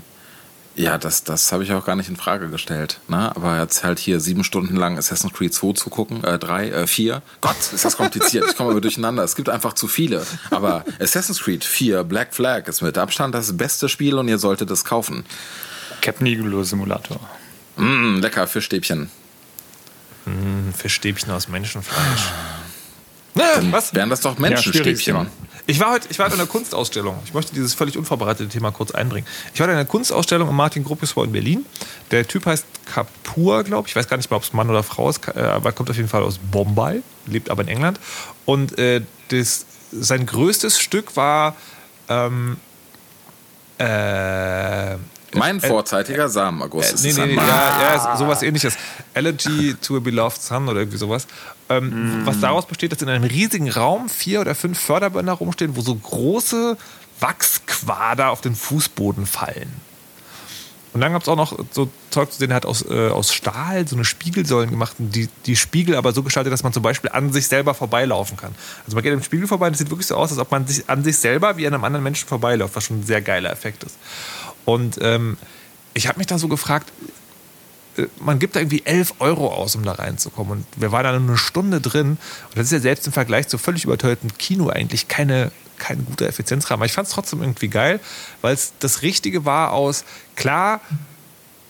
[0.81, 3.01] Ja, das, das habe ich auch gar nicht in Frage gestellt.
[3.07, 3.37] Ne?
[3.37, 6.87] Aber jetzt halt hier sieben Stunden lang Assassin's Creed 2 zu gucken, äh, drei, äh,
[6.87, 7.21] vier.
[7.43, 8.47] Gott, ist das kompliziert.
[8.49, 9.23] ich komme aber durcheinander.
[9.23, 10.27] Es gibt einfach zu viele.
[10.51, 14.71] Aber Assassin's Creed 4 Black Flag ist mit Abstand das beste Spiel und ihr solltet
[14.71, 15.27] es kaufen.
[16.01, 17.21] Captain Iglo Simulator.
[17.77, 19.11] Mm, lecker, Fischstäbchen.
[20.25, 22.31] Mm, Fischstäbchen aus Menschenfleisch.
[23.35, 23.95] Dann was?
[23.95, 25.15] Wären das doch Menschenstäbchen?
[25.15, 25.27] Ja,
[25.67, 27.17] ich war heute, ich war heute in einer Kunstausstellung.
[27.25, 29.27] Ich möchte dieses völlig unvorbereitete Thema kurz einbringen.
[29.55, 31.65] Ich war in einer Kunstausstellung im Martin Gruppesvor in Berlin.
[32.11, 33.93] Der Typ heißt Kapur, glaube ich.
[33.93, 35.97] Ich weiß gar nicht mehr, ob es Mann oder Frau ist, äh, aber kommt auf
[35.97, 38.01] jeden Fall aus Bombay, lebt aber in England.
[38.47, 41.55] Und äh, das, sein größtes Stück war
[42.09, 42.57] ähm,
[43.79, 44.97] äh,
[45.35, 47.05] mein vorzeitiger Samenerguss.
[47.05, 48.77] Äh, nee, nee, nee, ja, ja, sowas ähnliches.
[49.15, 51.27] Allergy to a Beloved Son oder irgendwie sowas.
[51.69, 52.27] Ähm, mm.
[52.27, 55.95] Was daraus besteht, dass in einem riesigen Raum vier oder fünf Förderbänder rumstehen, wo so
[55.95, 56.77] große
[57.21, 59.73] Wachsquader auf den Fußboden fallen.
[60.93, 63.87] Und dann gab es auch noch so Zeug zu sehen, hat aus, äh, aus Stahl
[63.87, 67.33] so eine Spiegelsäulen gemacht, die, die Spiegel aber so gestaltet, dass man zum Beispiel an
[67.33, 68.53] sich selber vorbeilaufen kann.
[68.85, 70.67] Also man geht im Spiegel vorbei und es sieht wirklich so aus, als ob man
[70.67, 73.53] sich an sich selber wie an einem anderen Menschen vorbeiläuft, was schon ein sehr geiler
[73.53, 73.97] Effekt ist.
[74.65, 75.37] Und ähm,
[75.95, 76.93] ich habe mich da so gefragt,
[77.97, 80.53] äh, man gibt da irgendwie 11 Euro aus, um da reinzukommen.
[80.53, 82.11] Und wir waren da eine Stunde drin.
[82.11, 86.27] Und das ist ja selbst im Vergleich zu völlig überteuertem Kino eigentlich keine, kein guter
[86.27, 86.81] Effizienzrahmen.
[86.81, 88.01] Aber ich fand es trotzdem irgendwie geil,
[88.41, 90.05] weil es das Richtige war aus,
[90.37, 90.81] klar,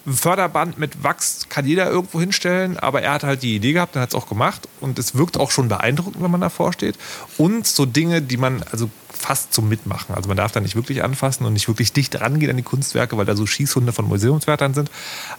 [0.07, 3.97] ein Förderband mit Wachs kann jeder irgendwo hinstellen, aber er hat halt die Idee gehabt
[3.97, 4.67] und hat es auch gemacht.
[4.81, 6.97] Und es wirkt auch schon beeindruckend, wenn man davor steht.
[7.37, 10.15] Und so Dinge, die man, also fast zum Mitmachen.
[10.15, 13.17] Also man darf da nicht wirklich anfassen und nicht wirklich dicht rangehen an die Kunstwerke,
[13.19, 14.91] weil da so Schießhunde von Museumswärtern sind.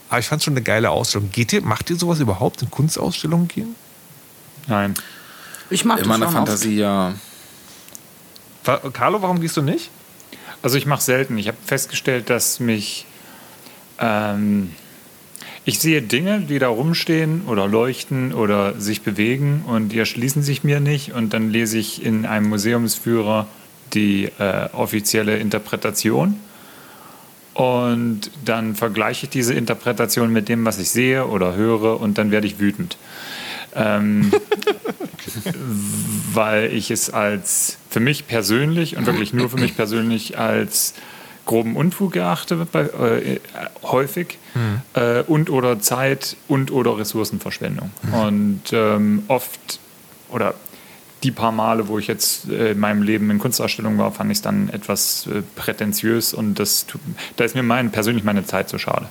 [0.08, 1.30] Aber ich fand es schon eine geile Ausstellung.
[1.32, 3.74] Geht ihr, macht ihr sowas überhaupt in Kunstausstellungen gehen?
[4.68, 4.94] Nein.
[5.70, 7.14] Ich mache In meiner Fantasie ja.
[8.92, 9.90] Carlo, warum gehst du nicht?
[10.62, 11.36] Also ich mache selten.
[11.38, 13.06] Ich habe festgestellt, dass mich
[13.98, 14.70] ähm,
[15.64, 20.64] ich sehe Dinge, die da rumstehen oder leuchten oder sich bewegen und die erschließen sich
[20.64, 23.46] mir nicht und dann lese ich in einem Museumsführer
[23.94, 26.36] die äh, offizielle Interpretation.
[27.54, 32.30] Und dann vergleiche ich diese Interpretation mit dem, was ich sehe oder höre, und dann
[32.30, 32.96] werde ich wütend.
[33.74, 34.32] Ähm,
[36.32, 40.94] weil ich es als für mich persönlich und wirklich nur für mich persönlich als
[41.46, 43.40] groben Unfug erachte, bei, äh,
[43.82, 44.82] häufig, mhm.
[44.94, 47.90] äh, und oder Zeit und oder Ressourcenverschwendung.
[48.02, 48.14] Mhm.
[48.14, 49.80] Und ähm, oft
[50.30, 50.54] oder
[51.22, 54.38] die paar Male, wo ich jetzt äh, in meinem Leben in Kunstausstellungen war, fand ich
[54.38, 56.86] es dann etwas äh, prätentiös und das
[57.36, 59.06] da ist mir mein, persönlich meine Zeit zu schade.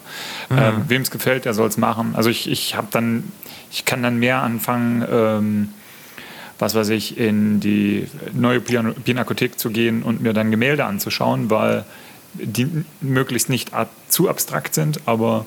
[0.50, 0.58] Mhm.
[0.58, 2.14] Ähm, Wem es gefällt, der soll es machen.
[2.16, 3.32] Also ich, ich habe dann,
[3.72, 5.70] ich kann dann mehr anfangen, ähm,
[6.60, 11.86] was weiß ich, in die neue Pinakothek zu gehen und mir dann Gemälde anzuschauen, weil
[12.34, 13.72] die möglichst nicht
[14.10, 15.46] zu abstrakt sind, aber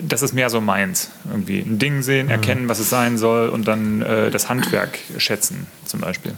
[0.00, 1.10] das ist mehr so meins.
[1.28, 2.32] Irgendwie ein Ding sehen, mhm.
[2.32, 6.34] erkennen, was es sein soll und dann äh, das Handwerk schätzen, zum Beispiel.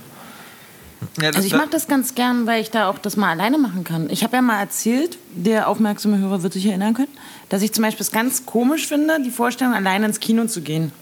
[1.22, 4.08] Also ich mag das ganz gern, weil ich da auch das mal alleine machen kann.
[4.10, 7.12] Ich habe ja mal erzählt, der aufmerksame Hörer wird sich erinnern können,
[7.50, 10.92] dass ich zum Beispiel es ganz komisch finde, die Vorstellung, alleine ins Kino zu gehen.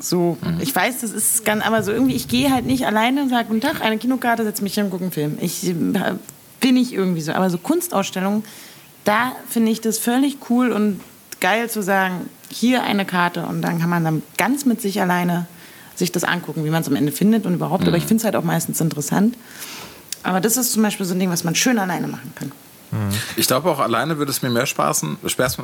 [0.00, 3.28] So, ich weiß, das ist ganz, aber so irgendwie, ich gehe halt nicht alleine und
[3.28, 5.38] sage, guten Tag, eine Kinokarte, setze mich hin und gucke einen Film.
[5.40, 5.74] Ich äh,
[6.60, 7.32] bin ich irgendwie so.
[7.32, 8.44] Aber so Kunstausstellungen,
[9.04, 11.00] da finde ich das völlig cool und
[11.40, 15.46] geil zu sagen, hier eine Karte und dann kann man dann ganz mit sich alleine
[15.94, 17.86] sich das angucken, wie man es am Ende findet und überhaupt.
[17.88, 19.36] Aber ich finde es halt auch meistens interessant.
[20.22, 22.52] Aber das ist zum Beispiel so ein Ding, was man schön alleine machen kann.
[23.36, 25.58] Ich glaube auch alleine würde es mir mehr Spaß, Spaß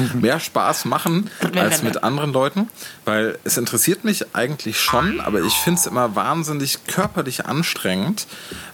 [0.14, 2.68] mehr Spaß machen als mit anderen Leuten,
[3.04, 8.26] weil es interessiert mich eigentlich schon, aber ich finde es immer wahnsinnig körperlich anstrengend,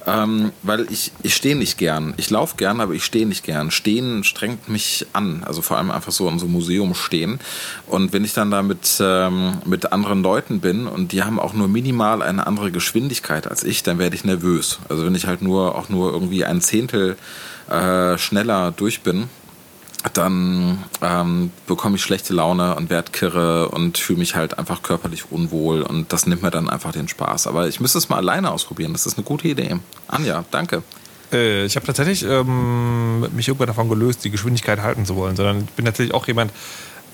[0.07, 2.15] ähm, weil ich, ich stehe nicht gern.
[2.17, 3.71] Ich laufe gern, aber ich stehe nicht gern.
[3.71, 7.41] Stehen strengt mich an, also vor allem einfach so in so einem Museum stehen.
[7.87, 11.53] Und wenn ich dann da mit, ähm, mit anderen Leuten bin und die haben auch
[11.53, 14.79] nur minimal eine andere Geschwindigkeit als ich, dann werde ich nervös.
[14.89, 17.17] Also wenn ich halt nur auch nur irgendwie ein Zehntel
[17.71, 19.29] äh, schneller durch bin,
[20.15, 25.31] dann ähm, bekomme ich schlechte Laune und werde kirre und fühle mich halt einfach körperlich
[25.31, 27.47] unwohl und das nimmt mir dann einfach den Spaß.
[27.47, 28.93] Aber ich müsste es mal alleine ausprobieren.
[28.93, 29.77] Das ist eine gute Idee.
[30.09, 30.83] Anja, danke.
[31.33, 35.61] Äh, ich habe tatsächlich ähm, mich irgendwann davon gelöst, die Geschwindigkeit halten zu wollen, sondern
[35.61, 36.53] ich bin tatsächlich auch jemand,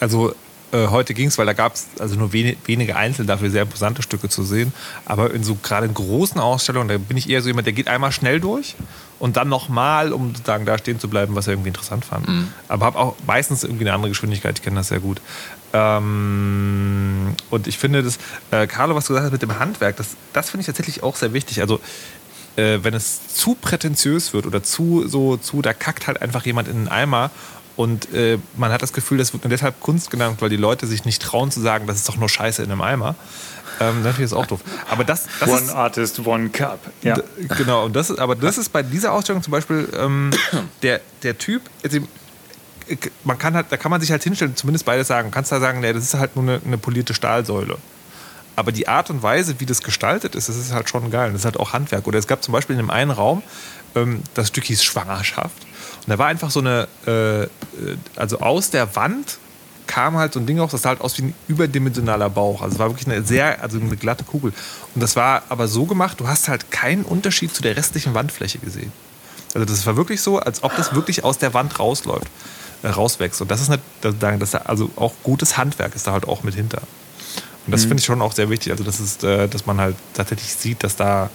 [0.00, 0.34] also
[0.72, 3.62] äh, heute ging es, weil da gab es also nur wenig, wenige einzeln dafür sehr
[3.62, 4.72] imposante Stücke zu sehen.
[5.04, 7.88] Aber in so gerade in großen Ausstellungen, da bin ich eher so jemand, der geht
[7.88, 8.76] einmal schnell durch
[9.18, 12.28] und dann nochmal, um sozusagen da stehen zu bleiben, was er irgendwie interessant fand.
[12.68, 15.20] Aber habe auch meistens irgendwie eine andere Geschwindigkeit, ich kenne das sehr gut.
[15.72, 18.18] Ähm, und ich finde das,
[18.50, 21.16] äh, Carlo, was du gesagt hast mit dem Handwerk, das, das finde ich tatsächlich auch
[21.16, 21.60] sehr wichtig.
[21.60, 21.80] Also
[22.56, 26.68] äh, wenn es zu prätentiös wird oder zu so zu, da kackt halt einfach jemand
[26.68, 27.30] in den Eimer
[27.76, 30.86] und äh, man hat das Gefühl, das wird nur deshalb Kunst genannt, weil die Leute
[30.86, 33.14] sich nicht trauen zu sagen, das ist doch nur Scheiße in einem Eimer.
[33.80, 34.60] Ähm, natürlich ist auch doof.
[34.90, 36.80] Aber das, das One ist, Artist, One Cup.
[37.02, 37.16] Ja.
[37.56, 40.30] Genau, und das ist, aber das ist bei dieser Ausstellung zum Beispiel ähm,
[40.82, 41.98] der, der Typ, also,
[43.24, 45.28] man kann halt, da kann man sich halt hinstellen, zumindest beides sagen.
[45.28, 47.76] Du kannst da sagen, nee, das ist halt nur eine, eine polierte Stahlsäule.
[48.56, 51.30] Aber die Art und Weise, wie das gestaltet ist, das ist halt schon geil.
[51.30, 52.08] Das ist halt auch Handwerk.
[52.08, 53.42] Oder es gab zum Beispiel in dem einen Raum,
[53.94, 55.62] ähm, das Stück hieß Schwangerschaft.
[55.62, 57.48] Und da war einfach so eine, äh, äh,
[58.16, 59.38] also aus der Wand
[59.88, 62.62] kam halt so ein Ding raus, das sah halt aus wie ein überdimensionaler Bauch.
[62.62, 64.52] Also es war wirklich eine sehr, also eine glatte Kugel.
[64.94, 68.58] Und das war aber so gemacht, du hast halt keinen Unterschied zu der restlichen Wandfläche
[68.58, 68.92] gesehen.
[69.54, 72.28] Also das war wirklich so, als ob das wirklich aus der Wand rausläuft,
[72.82, 73.40] äh, rauswächst.
[73.40, 76.82] Und das ist nicht, das, also auch gutes Handwerk ist da halt auch mit hinter.
[77.66, 78.72] Und das finde ich schon auch sehr wichtig.
[78.72, 81.30] Also das ist, äh, dass man halt tatsächlich sieht, dass da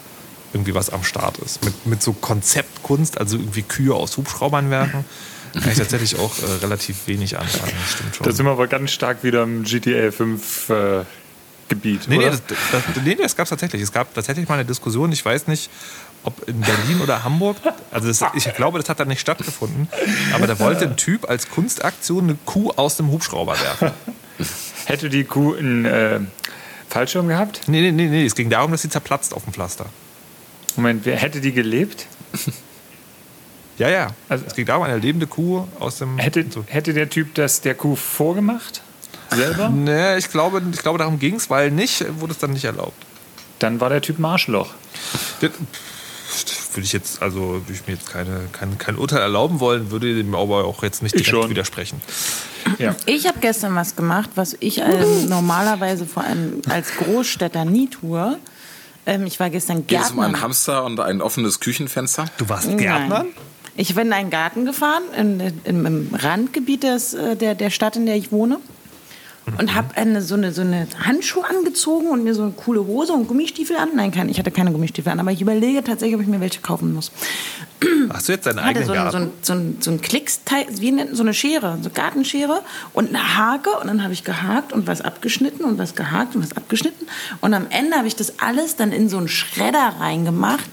[0.53, 1.63] irgendwie was am Start ist.
[1.65, 5.05] Mit, mit so Konzeptkunst, also irgendwie Kühe aus Hubschraubern werfen,
[5.53, 7.73] kann ich tatsächlich auch äh, relativ wenig anfangen.
[7.79, 8.25] Das stimmt schon.
[8.25, 11.03] Da sind wir aber ganz stark wieder im GTA 5 äh,
[11.69, 12.07] Gebiet.
[12.07, 12.31] Nee, nee, oder?
[12.31, 13.81] das, das, nee, nee, das gab es tatsächlich.
[13.81, 15.69] Es gab tatsächlich mal eine Diskussion, ich weiß nicht,
[16.23, 17.57] ob in Berlin oder Hamburg,
[17.91, 19.89] also das, ich glaube, das hat da nicht stattgefunden,
[20.33, 23.91] aber da wollte ein Typ als Kunstaktion eine Kuh aus dem Hubschrauber werfen.
[24.85, 26.19] Hätte die Kuh einen äh,
[26.89, 27.61] Fallschirm gehabt?
[27.67, 29.85] Nee, nee, nee, nee, es ging darum, dass sie zerplatzt auf dem Pflaster.
[30.75, 32.07] Moment, wer hätte die gelebt?
[33.77, 34.07] Ja, ja.
[34.29, 36.17] Also- es ging darum, eine lebende Kuh aus dem.
[36.19, 36.63] Hätte, so.
[36.67, 38.81] hätte der Typ das der Kuh vorgemacht?
[39.31, 39.69] Selber?
[39.73, 42.93] Nee, ich glaube, ich glaube, darum ging es, weil nicht, wurde es dann nicht erlaubt.
[43.59, 44.69] Dann war der Typ ein Arschloch.
[45.41, 45.51] Das-
[46.73, 50.15] Würde ich jetzt, also würde ich mir jetzt keine, kein, kein Urteil erlauben wollen, würde
[50.15, 51.49] dem aber auch jetzt nicht Ich direkt schon.
[51.51, 52.01] widersprechen.
[52.79, 52.95] Ja.
[53.05, 58.39] Ich habe gestern was gemacht, was ich ähm, normalerweise vor allem als Großstädter nie tue.
[59.05, 60.25] Ähm, ich war gestern Geht es um Gärtner.
[60.25, 62.25] einen Hamster und ein offenes Küchenfenster?
[62.37, 63.25] Du warst Nein.
[63.75, 67.95] Ich bin in einen Garten gefahren, in, in, im Randgebiet des, äh, der, der Stadt,
[67.95, 68.59] in der ich wohne.
[69.57, 73.11] Und habe eine, so, eine, so eine Handschuhe angezogen und mir so eine coole Hose
[73.11, 73.89] und Gummistiefel an.
[73.93, 76.61] Nein, kein, ich hatte keine Gummistiefel an, aber ich überlege tatsächlich, ob ich mir welche
[76.61, 77.11] kaufen muss.
[78.09, 79.17] Hast du jetzt deinen hatte eigenen so so Garten?
[79.17, 82.61] ein, so ein, so ein Klicksteil, wie nennt so eine Schere, so eine Gartenschere
[82.93, 86.43] und eine Hake und dann habe ich gehakt und was abgeschnitten und was gehakt und
[86.43, 87.05] was abgeschnitten
[87.41, 90.63] und am Ende habe ich das alles dann in so einen Schredder reingemacht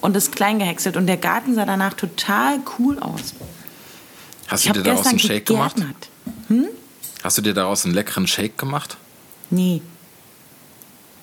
[0.00, 3.34] und das klein gehäckselt und der Garten sah danach total cool aus.
[4.48, 5.76] Hast Ich du dir daraus einen Shake gemacht?
[5.76, 6.08] gegärtnert.
[7.26, 8.96] Hast du dir daraus einen leckeren Shake gemacht?
[9.50, 9.82] Nee.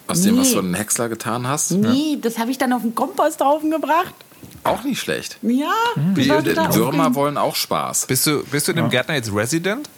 [0.08, 0.54] Aus dem, was Nee.
[0.56, 1.72] du in den Häcksler getan hast?
[1.72, 4.14] Nee, das habe ich dann auf den Komposthaufen gebracht.
[4.66, 5.38] Auch nicht schlecht.
[5.42, 6.30] Ja, das Die,
[6.76, 8.08] Würmer wollen auch Spaß.
[8.08, 9.90] Bist du, bist du in dem Gärtner jetzt Resident?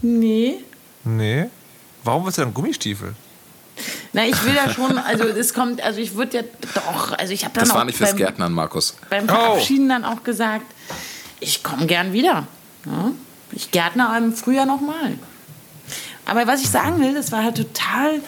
[0.00, 0.64] Nee.
[1.04, 1.50] Nee.
[2.02, 3.12] Warum willst du dann Gummistiefel?
[4.14, 6.42] Na, ich will ja schon, also es kommt, also ich würde ja
[6.74, 8.96] doch, also ich habe dann Das auch war nicht fürs beim- Gärtnern, Markus.
[9.10, 9.28] beim Oh.
[9.28, 10.64] Verabschieden dann auch gesagt,
[11.40, 12.46] ich komme gern wieder.
[12.86, 13.10] Ja?
[13.52, 15.14] Ich gärtner im Frühjahr nochmal.
[16.24, 18.20] Aber was ich sagen will, das war halt total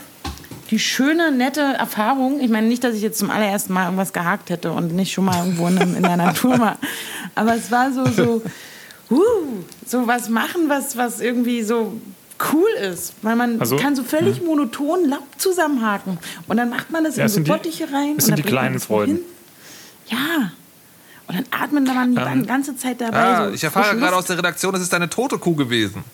[0.71, 2.41] die schöne, nette Erfahrung.
[2.41, 5.25] Ich meine nicht, dass ich jetzt zum allerersten Mal irgendwas gehakt hätte und nicht schon
[5.27, 6.79] mal irgendwo in, in der Natur war.
[7.35, 8.43] Aber es war so, so,
[9.11, 9.19] uh,
[9.87, 11.93] so was machen, was, was irgendwie so
[12.53, 16.19] cool ist, weil man Also, kann so völlig monoton Laub zusammenhaken
[16.49, 18.15] und dann macht man das Ja, in so Bottiche rein.
[18.15, 19.21] und sind die kleinen das Freuden.
[20.09, 20.51] Ja.
[21.27, 23.17] Und dann atmet man die Ähm, ganze Zeit dabei.
[23.19, 26.05] Ah, so ich erfahre gerade aus der Redaktion, es ist eine tote Kuh gewesen.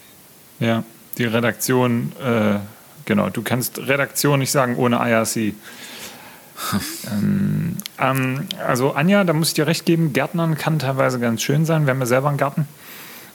[0.61, 0.84] Ja,
[1.18, 2.58] die Redaktion, äh,
[3.06, 5.54] genau, du kannst Redaktion nicht sagen ohne IRC.
[7.11, 11.64] ähm, ähm, also Anja, da muss ich dir recht geben, Gärtnern kann teilweise ganz schön
[11.64, 11.86] sein.
[11.86, 12.68] Wir haben ja selber einen Garten.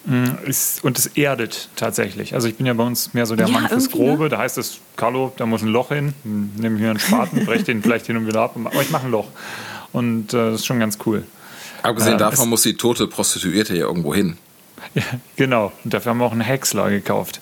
[0.05, 2.35] Mm, Ist, und es erdet tatsächlich.
[2.35, 3.89] Also ich bin ja bei uns mehr so der Ja, Mann fürs ne?
[3.89, 4.29] Grobe.
[4.29, 6.13] Da heißt es, Carlo, da muss ein Loch hin.
[6.23, 8.55] Hm, Nehme ich mir einen Spaten, breche den vielleicht hin und wieder ab.
[8.55, 9.27] Aber ich mache ein Loch.
[9.91, 11.23] Und äh, das ist schon ganz cool.
[11.85, 14.37] Abgesehen Ähm, davon muss die tote Prostituierte ja irgendwo hin.
[14.93, 15.03] Ja,
[15.35, 15.71] genau.
[15.83, 17.41] Und dafür haben wir auch einen Häcksler gekauft.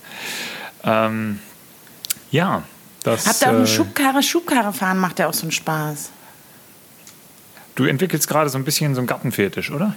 [0.83, 1.39] Ähm,
[2.31, 2.63] ja,
[3.03, 3.27] das.
[3.27, 4.23] Habt ihr auch eine äh, Schubkarre?
[4.23, 6.09] Schubkarre fahren macht ja auch so einen Spaß.
[7.75, 9.95] du entwickelst gerade so ein bisschen so einen Gartenfetisch, oder?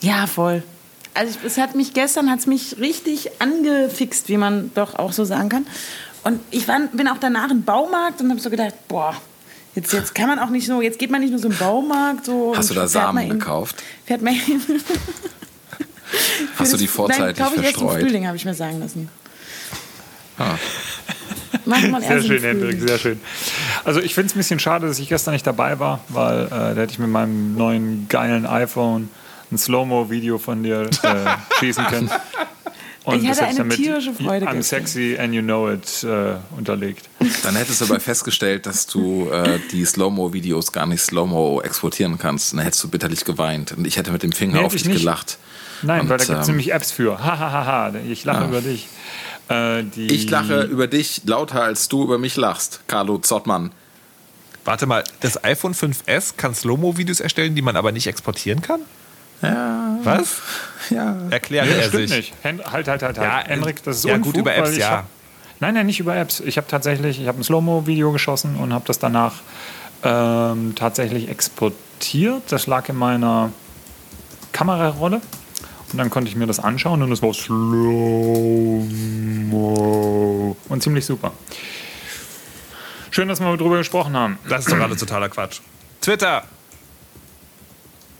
[0.00, 0.62] Ja, voll.
[1.14, 5.48] Also es hat mich gestern hat's mich richtig angefixt, wie man doch auch so sagen
[5.48, 5.66] kann.
[6.24, 9.14] Und ich war, bin auch danach im Baumarkt und habe so gedacht, boah,
[9.78, 12.26] jetzt, jetzt kann man auch nicht so, jetzt geht man nicht nur so im Baumarkt
[12.26, 12.52] so.
[12.56, 13.82] Hast du da Samen in- gekauft?
[14.06, 14.60] Fährt man hin.
[16.56, 18.02] Hast du die Nein, vorzeitig glaube ich erst im verstreut?
[18.02, 19.08] Frühling, habe ich mir sagen lassen.
[20.38, 20.54] Ah.
[21.66, 22.42] Macht man Sehr schön.
[22.42, 23.20] Hendrik, sehr schön.
[23.84, 26.48] Also ich finde es ein bisschen schade, dass ich gestern nicht dabei war, weil äh,
[26.50, 29.10] da hätte ich mit meinem neuen geilen iPhone
[29.52, 31.26] ein Slow-Mo-Video von dir äh,
[31.60, 32.10] schießen können.
[33.08, 34.80] Und Ich hatte hätte eine damit tierische Freude I'm gestern.
[34.86, 37.08] sexy and you know it äh, unterlegt.
[37.42, 42.52] Dann hättest du aber festgestellt, dass du äh, die Slow-Mo-Videos gar nicht Slow-Mo exportieren kannst.
[42.52, 43.72] Und dann hättest du bitterlich geweint.
[43.72, 44.98] Und ich hätte mit dem Finger Nee, auf dich nicht.
[44.98, 45.38] gelacht.
[45.82, 47.18] Nein, Und, weil da gibt es ähm, nämlich Apps für.
[47.24, 48.88] Hahaha, ich lache über dich.
[49.48, 53.70] Äh, die Ich lache über dich lauter, als du über mich lachst, Carlo Zottmann.
[54.64, 58.80] Warte mal, das iPhone 5S kann Slow-Mo-Videos erstellen, die man aber nicht exportieren kann?
[59.42, 60.40] Ja, Was?
[60.90, 61.16] ja.
[61.30, 62.32] Erklärt Nee, er das stimmt sich.
[62.32, 62.34] nicht.
[62.44, 63.16] Halt, halt, halt, halt.
[63.16, 64.90] Ja, Henrik, das ist ja, Unfug, gut, über Apps, ja.
[64.90, 65.04] Hab,
[65.60, 66.40] nein, nein, nicht über Apps.
[66.40, 69.34] Ich habe tatsächlich, ich habe ein Slow-Mo-Video geschossen und habe das danach
[70.02, 72.42] ähm, tatsächlich exportiert.
[72.50, 73.52] Das lag in meiner
[74.52, 75.20] Kamerarolle.
[75.90, 77.32] Und dann konnte ich mir das anschauen und es war
[79.48, 80.56] Slow-Mo.
[80.68, 81.32] Und ziemlich super.
[83.10, 84.38] Schön, dass wir darüber gesprochen haben.
[84.48, 85.60] Das ist doch alles totaler Quatsch.
[86.00, 86.44] Twitter.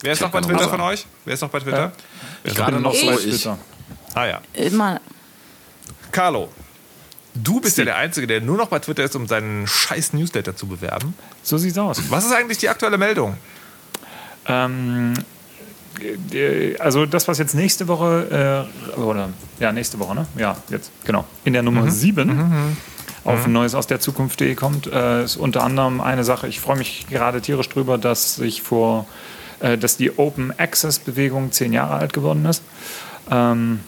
[0.02, 1.06] Wer ist noch bei Twitter von euch?
[1.24, 1.92] Wer ist noch bei Twitter?
[2.42, 2.92] Wer ist Gerade noch?
[2.92, 3.42] bei ich.
[3.42, 3.58] Twitter.
[4.14, 4.40] Ah ja.
[4.54, 5.00] Immer.
[6.12, 6.48] Carlo,
[7.34, 10.56] du bist ja der Einzige, der nur noch bei Twitter ist, um seinen scheiß Newsletter
[10.56, 11.14] zu bewerben.
[11.42, 12.00] So sieht's aus.
[12.10, 13.36] Was ist eigentlich die aktuelle Meldung?
[14.46, 15.14] Ähm,
[16.32, 20.26] äh, also das, was jetzt nächste Woche, äh, oder ja, nächste Woche, ne?
[20.36, 21.24] Ja, jetzt, genau.
[21.44, 22.76] In der Nummer 7
[23.24, 27.06] auf Neues aus der Zukunft.de kommt, äh, ist unter anderem eine Sache, ich freue mich
[27.10, 32.12] gerade tierisch drüber, dass sich vor, äh, dass die Open Access Bewegung zehn Jahre alt
[32.12, 32.62] geworden ist.
[33.30, 33.80] Ähm,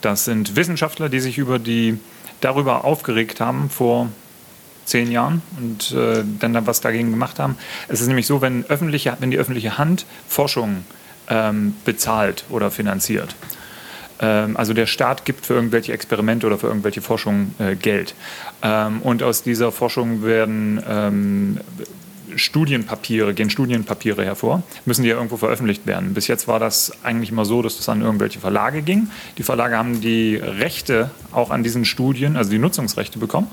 [0.00, 1.98] das sind Wissenschaftler, die sich über die
[2.40, 4.08] darüber aufgeregt haben vor
[4.84, 7.56] zehn Jahren und äh, dann da was dagegen gemacht haben.
[7.88, 10.84] Es ist nämlich so, wenn, öffentliche, wenn die öffentliche Hand Forschung
[11.28, 13.34] ähm, bezahlt oder finanziert,
[14.20, 18.14] ähm, also der Staat gibt für irgendwelche Experimente oder für irgendwelche Forschung äh, Geld.
[18.62, 21.60] Ähm, und aus dieser Forschung werden ähm,
[22.36, 26.14] Studienpapiere, gehen Studienpapiere hervor, müssen die ja irgendwo veröffentlicht werden.
[26.14, 29.08] Bis jetzt war das eigentlich immer so, dass das an irgendwelche Verlage ging.
[29.38, 33.48] Die Verlage haben die Rechte auch an diesen Studien, also die Nutzungsrechte bekommen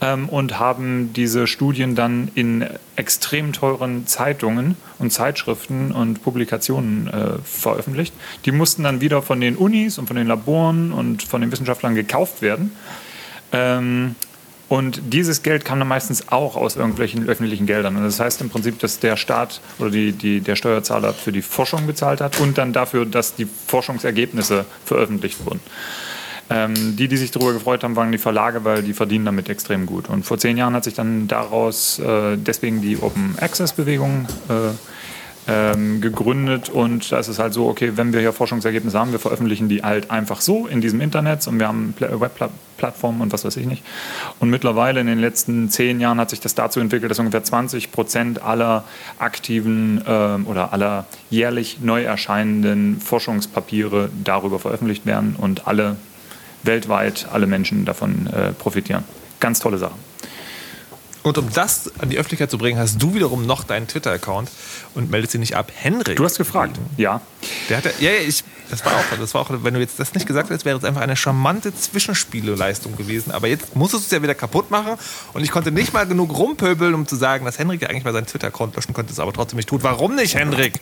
[0.00, 7.38] ähm, und haben diese Studien dann in extrem teuren Zeitungen und Zeitschriften und Publikationen äh,
[7.44, 8.14] veröffentlicht.
[8.44, 11.94] Die mussten dann wieder von den Unis und von den Laboren und von den Wissenschaftlern
[11.94, 12.72] gekauft werden.
[13.52, 14.16] Ähm,
[14.68, 17.96] und dieses Geld kam dann meistens auch aus irgendwelchen öffentlichen Geldern.
[17.96, 21.42] Und das heißt im Prinzip, dass der Staat oder die, die, der Steuerzahler für die
[21.42, 25.60] Forschung bezahlt hat und dann dafür, dass die Forschungsergebnisse veröffentlicht wurden.
[26.50, 29.86] Ähm, die, die sich darüber gefreut haben, waren die Verlage, weil die verdienen damit extrem
[29.86, 30.08] gut.
[30.08, 34.74] Und vor zehn Jahren hat sich dann daraus äh, deswegen die Open Access Bewegung äh,
[35.46, 39.18] ähm, gegründet und da ist es halt so, okay, wenn wir hier Forschungsergebnisse haben, wir
[39.18, 43.44] veröffentlichen die halt einfach so in diesem Internet und wir haben Pla- Webplattformen und was
[43.44, 43.82] weiß ich nicht.
[44.40, 47.92] Und mittlerweile in den letzten zehn Jahren hat sich das dazu entwickelt, dass ungefähr 20
[47.92, 48.84] Prozent aller
[49.18, 55.96] aktiven ähm, oder aller jährlich neu erscheinenden Forschungspapiere darüber veröffentlicht werden und alle
[56.62, 59.04] weltweit, alle Menschen davon äh, profitieren.
[59.40, 59.94] Ganz tolle Sache.
[61.24, 64.50] Und um das an die Öffentlichkeit zu bringen, hast du wiederum noch deinen Twitter-Account
[64.94, 65.72] und meldest ihn nicht ab.
[65.74, 66.16] Henrik.
[66.16, 67.22] Du hast gefragt, ja.
[67.70, 70.12] Der hat ja, ja, ich, das war auch, das war auch, wenn du jetzt das
[70.12, 73.32] nicht gesagt hättest, wäre es einfach eine charmante Zwischenspieleleistung gewesen.
[73.32, 74.98] Aber jetzt musstest du es ja wieder kaputt machen
[75.32, 78.12] und ich konnte nicht mal genug rumpöbeln, um zu sagen, dass Henrik ja eigentlich mal
[78.12, 79.82] seinen Twitter-Account löschen könnte, es aber trotzdem nicht tut.
[79.82, 80.78] Warum nicht, Henrik?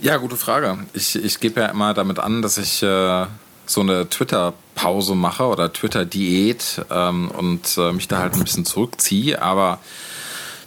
[0.00, 0.78] Ja, gute Frage.
[0.94, 3.26] Ich, ich gebe ja immer damit an, dass ich äh,
[3.66, 9.40] so eine Twitter-Pause mache oder Twitter-Diät ähm, und äh, mich da halt ein bisschen zurückziehe,
[9.40, 9.78] aber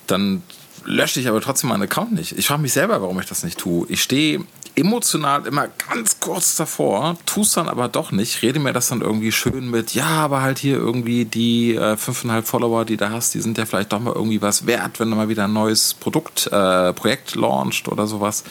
[0.07, 0.43] dann
[0.85, 2.37] lösche ich aber trotzdem meinen Account nicht.
[2.37, 3.85] Ich frage mich selber, warum ich das nicht tue.
[3.89, 4.41] Ich stehe
[4.79, 7.17] emotional immer ganz kurz davor,
[7.47, 10.59] es dann aber doch nicht, rede mir das dann irgendwie schön mit, ja, aber halt
[10.59, 14.13] hier irgendwie die äh, 5,5 Follower, die du hast, die sind ja vielleicht doch mal
[14.13, 18.43] irgendwie was wert, wenn du mal wieder ein neues Produkt, äh, Projekt launcht oder sowas.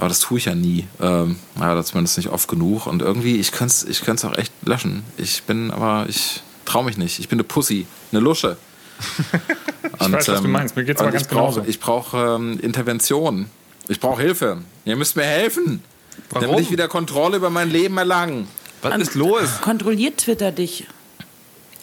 [0.00, 0.86] Aber das tue ich ja nie.
[0.98, 2.86] Ähm, ja, zumindest nicht oft genug.
[2.86, 5.02] Und irgendwie, ich könnte es ich auch echt löschen.
[5.18, 7.18] Ich bin aber, ich traue mich nicht.
[7.18, 8.56] Ich bin eine Pussy, eine Lusche.
[9.82, 10.74] ich und, weiß, was du meinst.
[10.74, 13.50] Mir geht's aber ganz ich brauche ich brauch, ähm, Intervention.
[13.88, 14.58] Ich brauche Hilfe.
[14.84, 15.82] Ihr müsst mir helfen.
[16.30, 16.48] Warum?
[16.48, 18.48] Damit ich wieder Kontrolle über mein Leben erlangen.
[18.82, 19.60] Was ist los?
[19.62, 20.86] Kontrolliert Twitter dich?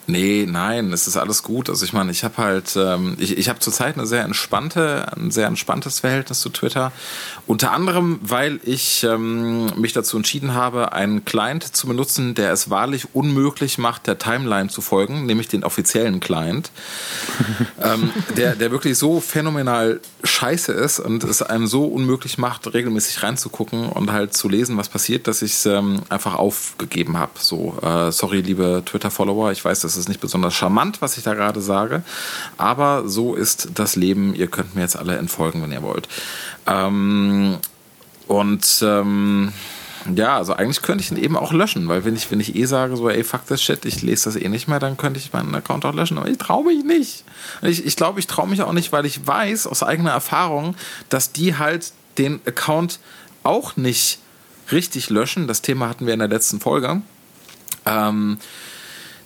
[0.09, 1.69] Nee, nein, es ist alles gut.
[1.69, 5.31] Also ich meine, ich habe halt, ähm, ich, ich habe zurzeit eine sehr entspannte, ein
[5.31, 6.93] sehr entspanntes Verhältnis zu Twitter.
[7.45, 12.69] Unter anderem, weil ich ähm, mich dazu entschieden habe, einen Client zu benutzen, der es
[12.69, 16.71] wahrlich unmöglich macht, der Timeline zu folgen, nämlich den offiziellen Client,
[17.83, 23.23] ähm, der, der wirklich so phänomenal scheiße ist und es einem so unmöglich macht, regelmäßig
[23.23, 27.31] reinzugucken und halt zu lesen, was passiert, dass ich es ähm, einfach aufgegeben habe.
[27.39, 31.33] So, äh, sorry, liebe Twitter-Follower, ich weiß, das ist nicht besonders charmant, was ich da
[31.33, 32.03] gerade sage,
[32.57, 34.35] aber so ist das Leben.
[34.35, 36.07] Ihr könnt mir jetzt alle entfolgen, wenn ihr wollt.
[36.65, 37.57] Ähm,
[38.27, 39.53] und ähm,
[40.15, 42.65] ja, also eigentlich könnte ich ihn eben auch löschen, weil wenn ich, wenn ich eh
[42.65, 45.33] sage, so, ey, fuck das Shit, ich lese das eh nicht mehr, dann könnte ich
[45.33, 46.17] meinen Account auch löschen.
[46.17, 47.23] Aber ich traue mich nicht.
[47.61, 50.75] Ich, ich glaube, ich traue mich auch nicht, weil ich weiß aus eigener Erfahrung,
[51.09, 52.99] dass die halt den Account
[53.43, 54.19] auch nicht
[54.71, 55.47] richtig löschen.
[55.47, 57.01] Das Thema hatten wir in der letzten Folge.
[57.85, 58.37] Ähm,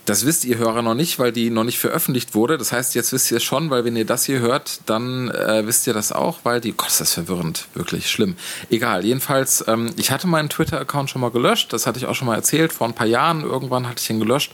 [0.06, 2.58] das wisst ihr Hörer noch nicht, weil die noch nicht veröffentlicht wurde.
[2.58, 5.66] Das heißt, jetzt wisst ihr es schon, weil wenn ihr das hier hört, dann äh,
[5.66, 8.36] wisst ihr das auch, weil die, Gott, ist das verwirrend, wirklich schlimm.
[8.70, 12.28] Egal, jedenfalls, ähm, ich hatte meinen Twitter-Account schon mal gelöscht, das hatte ich auch schon
[12.28, 14.54] mal erzählt, vor ein paar Jahren, irgendwann hatte ich ihn gelöscht.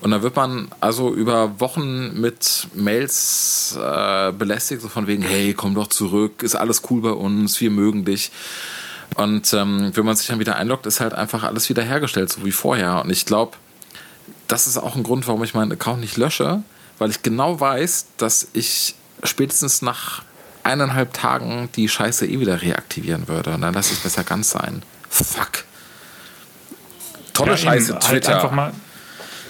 [0.00, 5.54] Und dann wird man also über Wochen mit Mails äh, belästigt, so von wegen, hey,
[5.54, 8.32] komm doch zurück, ist alles cool bei uns, wir mögen dich.
[9.14, 12.44] Und ähm, wenn man sich dann wieder einloggt, ist halt einfach alles wieder hergestellt, so
[12.44, 13.02] wie vorher.
[13.02, 13.52] Und ich glaube,
[14.48, 16.62] das ist auch ein Grund, warum ich meinen Account nicht lösche,
[16.98, 20.22] weil ich genau weiß, dass ich spätestens nach
[20.64, 23.54] eineinhalb Tagen die Scheiße eh wieder reaktivieren würde.
[23.54, 24.82] Und dann lasse ich es besser ganz sein.
[25.08, 25.64] Fuck.
[27.32, 28.34] Tolle ja, Scheiße, halt Twitter.
[28.34, 28.72] Halt einfach mal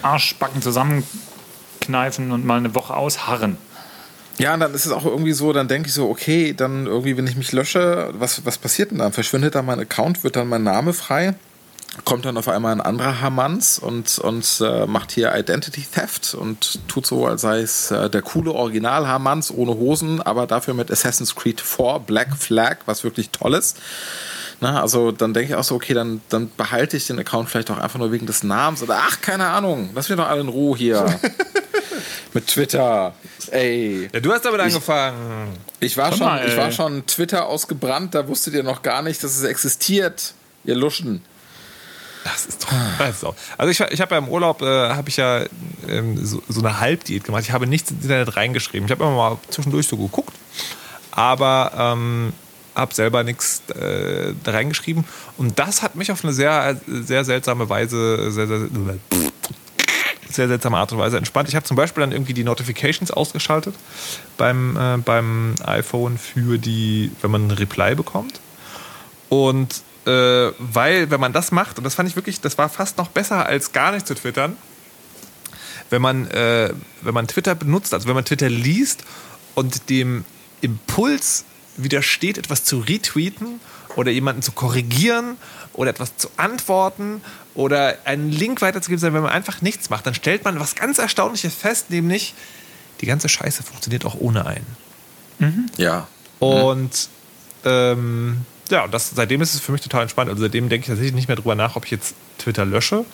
[0.01, 3.57] Arschbacken zusammenkneifen und mal eine Woche ausharren.
[4.37, 7.17] Ja, und dann ist es auch irgendwie so, dann denke ich so, okay, dann irgendwie,
[7.17, 9.11] wenn ich mich lösche, was, was passiert denn dann?
[9.11, 11.35] Verschwindet dann mein Account, wird dann mein Name frei?
[12.05, 16.79] Kommt dann auf einmal ein anderer Hamanns und, und äh, macht hier Identity Theft und
[16.87, 20.91] tut so, als sei es äh, der coole Original Hamanns ohne Hosen, aber dafür mit
[20.91, 23.77] Assassin's Creed 4 Black Flag, was wirklich toll ist.
[24.61, 27.71] Na, also dann denke ich auch so, okay, dann, dann behalte ich den Account vielleicht
[27.71, 30.49] auch einfach nur wegen des Namens oder ach, keine Ahnung, lass mir doch alle in
[30.49, 31.05] Ruhe hier.
[32.33, 33.13] mit Twitter.
[33.51, 34.09] Ey.
[34.13, 35.57] Ja, du hast damit ich, angefangen.
[35.79, 39.23] Ich war, schon, mal, ich war schon Twitter ausgebrannt, da wusstet ihr noch gar nicht,
[39.23, 40.33] dass es existiert.
[40.65, 41.23] Ihr Luschen.
[42.23, 42.69] Das ist doch.
[42.97, 43.35] Das ist doch.
[43.57, 45.45] Also ich, ich habe ja im Urlaub äh, habe ich ja
[45.87, 47.43] ähm, so, so, eine Halbdiät gemacht.
[47.43, 48.85] Ich habe nichts ins Internet reingeschrieben.
[48.85, 50.33] Ich habe immer mal zwischendurch so geguckt,
[51.11, 52.33] aber ähm,
[52.75, 55.05] habe selber nichts äh, reingeschrieben.
[55.37, 58.67] Und das hat mich auf eine sehr, sehr seltsame Weise, sehr, sehr,
[60.29, 61.49] sehr seltsame Art und Weise entspannt.
[61.49, 63.75] Ich habe zum Beispiel dann irgendwie die Notifications ausgeschaltet
[64.37, 68.39] beim, äh, beim iPhone für die, wenn man einen Reply bekommt.
[69.29, 72.97] Und äh, weil, wenn man das macht, und das fand ich wirklich, das war fast
[72.97, 74.57] noch besser als gar nicht zu twittern,
[75.89, 79.03] wenn man, äh, wenn man Twitter benutzt, also wenn man Twitter liest
[79.55, 80.25] und dem
[80.61, 81.45] Impuls
[81.77, 83.59] widersteht, etwas zu retweeten
[83.95, 85.37] oder jemanden zu korrigieren
[85.73, 87.21] oder etwas zu antworten
[87.55, 90.97] oder einen Link weiterzugeben, sondern wenn man einfach nichts macht, dann stellt man was ganz
[90.97, 92.33] Erstaunliches fest, nämlich
[93.01, 94.77] die ganze Scheiße funktioniert auch ohne einen.
[95.39, 95.65] Mhm.
[95.77, 96.07] Ja.
[96.39, 97.09] Und
[97.65, 100.29] ähm, ja, das, seitdem ist es für mich total entspannt.
[100.29, 103.05] Also seitdem denke ich tatsächlich nicht mehr drüber nach, ob ich jetzt Twitter lösche.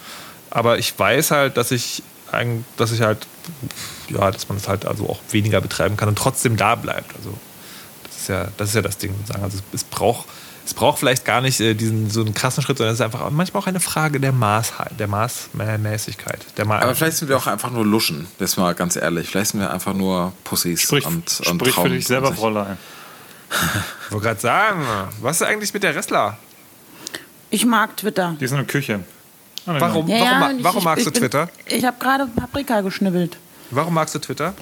[0.49, 2.03] Aber ich weiß halt, dass ich,
[2.77, 3.27] dass ich halt,
[4.09, 7.15] ja, dass man es halt also auch weniger betreiben kann und trotzdem da bleibt.
[7.15, 7.33] Also
[8.03, 9.13] das ist ja das, ist ja das Ding.
[9.41, 10.27] Also es braucht,
[10.65, 13.29] es braucht vielleicht gar nicht äh, diesen so einen krassen Schritt, sondern es ist einfach
[13.29, 16.45] manchmal auch eine Frage der Maß, der Maßmäßigkeit.
[16.57, 19.29] Der Ma Aber vielleicht sind wir auch einfach nur Luschen, das mal ganz ehrlich.
[19.29, 22.33] Vielleicht sind wir einfach nur Pussys Sprich, und, und sprich für Traum dich selber.
[22.33, 22.77] Fräulein.
[23.49, 24.85] Ich wollte gerade sagen,
[25.21, 26.37] was ist eigentlich mit der Restler?
[27.49, 28.35] Ich mag Twitter.
[28.39, 29.01] Die ist in der Küche.
[29.65, 31.49] Warum, Ja, warum, ja, ich- warum ich- magst ich du bin- Twitter?
[31.65, 33.37] Ich habe gerade Paprika geschnibbelt.
[33.71, 34.53] Warum magst du Twitter?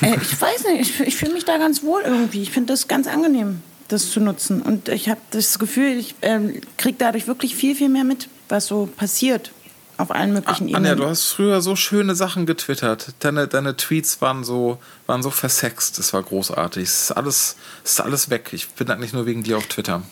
[0.00, 2.42] Äh, ich weiß nicht, ich, ich fühle mich da ganz wohl irgendwie.
[2.42, 4.60] Ich finde das ganz angenehm, das zu nutzen.
[4.62, 8.66] Und ich habe das Gefühl, ich ähm, kriege dadurch wirklich viel, viel mehr mit, was
[8.66, 9.52] so passiert
[9.96, 10.86] auf allen möglichen Ebenen.
[10.90, 13.14] Anja, du hast früher so schöne Sachen getwittert.
[13.20, 15.98] Deine, deine Tweets waren so, waren so versext.
[15.98, 16.82] Das war großartig.
[16.84, 18.50] Es ist alles, es ist alles weg.
[18.52, 20.02] Ich bin eigentlich nur wegen dir auf Twitter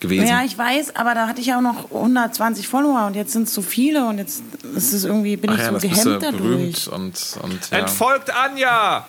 [0.00, 0.26] gewesen.
[0.28, 3.44] ja, ich weiß, aber da hatte ich ja auch noch 120 Follower und jetzt sind
[3.48, 4.42] es so viele und jetzt
[4.74, 6.88] ist es irgendwie, bin Ach ich ja, so gehemmt dadurch.
[6.92, 7.78] und, und ja.
[7.78, 9.06] Entfolgt Anja!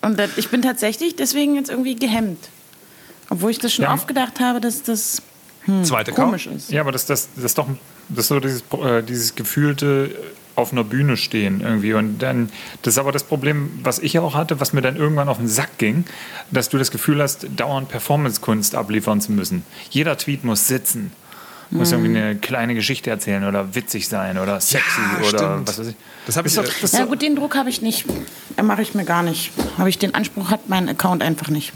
[0.00, 2.48] Und das, ich bin tatsächlich deswegen jetzt irgendwie gehemmt.
[3.30, 3.92] Obwohl ich das schon Ja.
[3.94, 5.22] oft gedacht habe, dass das
[5.82, 6.70] Zweite komisch ist.
[6.70, 7.68] Ja, aber das, das, das ist doch
[8.08, 10.10] das ist so dieses, äh, dieses gefühlte
[10.54, 11.94] auf einer Bühne stehen irgendwie.
[11.94, 12.50] Und dann,
[12.82, 15.46] das ist aber das Problem, was ich auch hatte, was mir dann irgendwann auf den
[15.46, 16.04] Sack ging,
[16.50, 19.62] dass du das Gefühl hast, dauernd Performance-Kunst abliefern zu müssen.
[19.90, 21.12] Jeder Tweet muss sitzen.
[21.70, 25.68] Muss irgendwie eine kleine Geschichte erzählen oder witzig sein oder sexy Ja, oder stimmt.
[25.68, 25.96] was weiß ich.
[26.26, 26.56] Das habe ich.
[26.56, 28.06] ist doch- das ist Ja gut, den Druck habe ich nicht.
[28.56, 29.52] Äh, Mache ich mir gar nicht.
[29.76, 31.74] Habe ich den Anspruch, hat mein Account einfach nicht.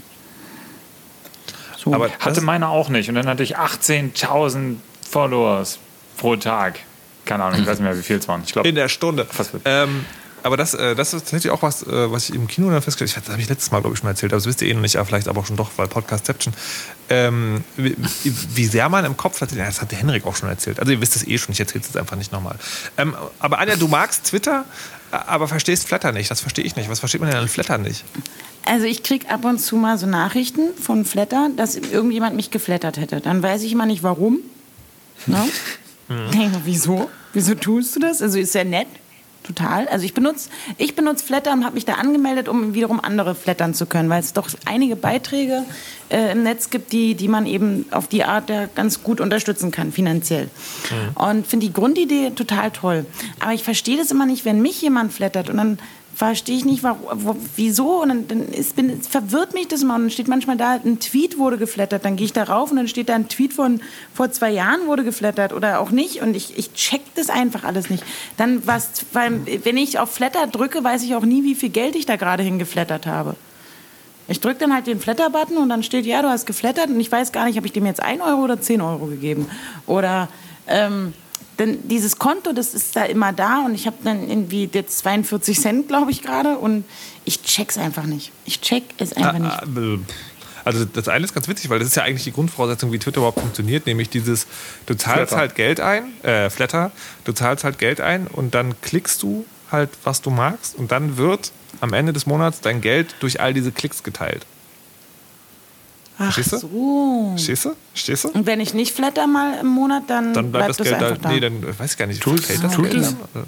[1.77, 1.93] So.
[1.93, 3.07] aber Hatte meiner auch nicht.
[3.09, 4.77] Und dann hatte ich 18.000
[5.07, 5.77] Followers
[6.17, 6.79] pro Tag.
[7.25, 8.41] Keine Ahnung, ich weiß nicht mehr, wie viel es waren.
[8.45, 9.27] Ich glaube, in der Stunde.
[9.65, 10.05] Ähm,
[10.43, 13.15] aber das, äh, das ist tatsächlich auch was, äh, was ich im Kino dann festgestellt
[13.15, 13.25] habe.
[13.25, 14.81] Das habe ich letztes Mal, glaube ich, schon erzählt, aber das wisst ihr eh noch
[14.81, 16.53] nicht, aber vielleicht aber auch schon doch, weil Podcastception.
[17.09, 17.95] Ähm, wie,
[18.25, 20.79] wie sehr man im Kopf hat, ja, das hat der Henrik auch schon erzählt.
[20.79, 22.57] Also ihr wisst es eh schon, ich erzähle es jetzt einfach nicht nochmal.
[22.97, 24.65] Ähm, aber Anja, du magst Twitter,
[25.11, 26.29] aber verstehst Flatter nicht.
[26.29, 26.89] Das verstehe ich nicht.
[26.89, 28.03] Was versteht man denn an Flatter nicht?
[28.65, 32.97] Also ich kriege ab und zu mal so Nachrichten von Flatter, dass irgendjemand mich geflattert
[32.97, 33.21] hätte.
[33.21, 34.39] Dann weiß ich immer nicht warum.
[35.25, 35.41] Ne?
[36.09, 37.09] Denke, ich, wieso?
[37.33, 38.21] Wieso tust du das?
[38.21, 38.87] Also ist ja nett.
[39.43, 39.89] Total.
[39.89, 43.73] Also ich benutze ich benutze Flatter und habe mich da angemeldet, um wiederum andere flattern
[43.73, 45.63] zu können, weil es doch einige Beiträge
[46.09, 49.71] äh, im Netz gibt, die, die man eben auf die Art ja ganz gut unterstützen
[49.71, 50.49] kann, finanziell.
[51.15, 53.05] Und finde die Grundidee total toll.
[53.41, 55.77] Aber ich verstehe das immer nicht, wenn mich jemand flattert und dann
[56.15, 58.01] verstehe ich nicht, warum, wieso.
[58.01, 59.95] Und dann, dann ist, bin, verwirrt mich das immer.
[59.95, 62.05] Und dann steht manchmal da, ein Tweet wurde geflattert.
[62.05, 63.81] Dann gehe ich da rauf und dann steht da ein Tweet von
[64.13, 66.21] vor zwei Jahren wurde geflattert oder auch nicht.
[66.21, 68.03] Und ich, ich check das einfach alles nicht.
[68.37, 71.95] Dann was, weil, wenn ich auf Flatter drücke, weiß ich auch nie, wie viel Geld
[71.95, 73.35] ich da gerade hingeflattert habe.
[74.27, 77.11] Ich drücke dann halt den Flatter-Button und dann steht, ja, du hast geflattert und ich
[77.11, 79.47] weiß gar nicht, habe ich dem jetzt 1 Euro oder 10 Euro gegeben.
[79.85, 80.29] Oder
[80.67, 81.13] ähm,
[81.59, 85.59] denn dieses Konto, das ist da immer da und ich habe dann irgendwie jetzt 42
[85.59, 86.85] Cent, glaube ich, gerade und
[87.25, 88.31] ich check's einfach nicht.
[88.45, 89.51] Ich check es einfach nicht.
[89.51, 89.99] Ah, äh,
[90.65, 93.17] Also das eine ist ganz witzig, weil das ist ja eigentlich die Grundvoraussetzung, wie Twitter
[93.17, 94.47] überhaupt funktioniert, nämlich dieses,
[94.85, 95.37] du zahlst Flatter.
[95.37, 96.91] halt Geld ein, äh, Flatter,
[97.25, 101.17] du zahlst halt Geld ein und dann klickst du halt, was du magst und dann
[101.17, 101.51] wird
[101.81, 104.45] am Ende des Monats dein Geld durch all diese Klicks geteilt.
[106.17, 106.57] Ach verstehst du?
[106.67, 107.29] so.
[107.35, 107.75] Verstehst du?
[107.93, 108.29] Verstehst du?
[108.29, 111.29] Und wenn ich nicht flatter mal im Monat, dann, Dann bleibt, das Geld einfach da.
[111.29, 112.21] Nee, dann weiß ich gar nicht.
[112.21, 113.15] Tut- fällt das tut Geld es?
[113.33, 113.43] da?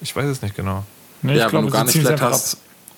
[0.00, 0.84] Ich weiß es nicht genau.
[1.22, 2.56] Nee, ja, wenn du gar nicht flatterst,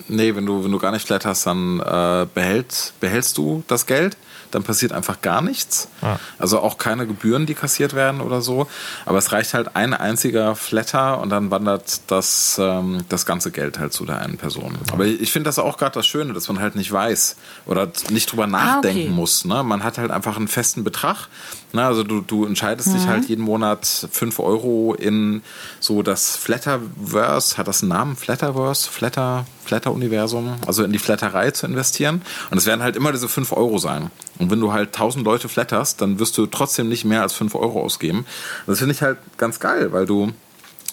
[0.08, 4.16] nee, wenn du, wenn du gar nicht flatterst, dann äh, behält, behältst du das Geld.
[4.54, 5.88] Dann passiert einfach gar nichts.
[6.02, 6.18] Ja.
[6.38, 8.66] Also auch keine Gebühren, die kassiert werden oder so.
[9.06, 13.78] Aber es reicht halt ein einziger Flatter und dann wandert das, ähm, das ganze Geld
[13.78, 14.78] halt zu der einen Person.
[14.92, 17.36] Aber ich finde das auch gerade das Schöne, dass man halt nicht weiß
[17.66, 19.08] oder nicht drüber nachdenken okay.
[19.08, 19.44] muss.
[19.44, 19.62] Ne?
[19.62, 21.28] Man hat halt einfach einen festen Betrag.
[21.72, 21.84] Ne?
[21.84, 25.42] Also du, du entscheidest dich halt jeden Monat 5 Euro in
[25.80, 28.16] so das Flatterverse, hat das einen Namen?
[28.16, 28.88] Flatterverse?
[28.88, 30.54] Flatter, Flatter-Universum?
[30.66, 32.22] Also in die Flatterei zu investieren.
[32.50, 34.10] Und es werden halt immer diese 5 Euro sein.
[34.38, 37.54] Und wenn du halt 1000 Leute flatterst, dann wirst du trotzdem nicht mehr als 5
[37.54, 38.26] Euro ausgeben.
[38.66, 40.32] Das finde ich halt ganz geil, weil du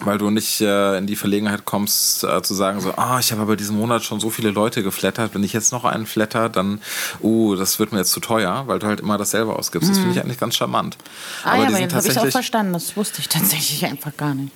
[0.06, 3.42] weil du nicht äh, in die Verlegenheit kommst, äh, zu sagen, so, ah, ich habe
[3.42, 6.82] aber diesen Monat schon so viele Leute geflattert, wenn ich jetzt noch einen flatter, dann,
[7.22, 9.90] uh, das wird mir jetzt zu teuer, weil du halt immer dasselbe ausgibst.
[9.90, 10.98] Das finde ich eigentlich ganz charmant.
[11.44, 12.74] Ah ja, die aber jetzt habe ich auch verstanden.
[12.74, 14.52] Das wusste ich tatsächlich einfach gar nicht.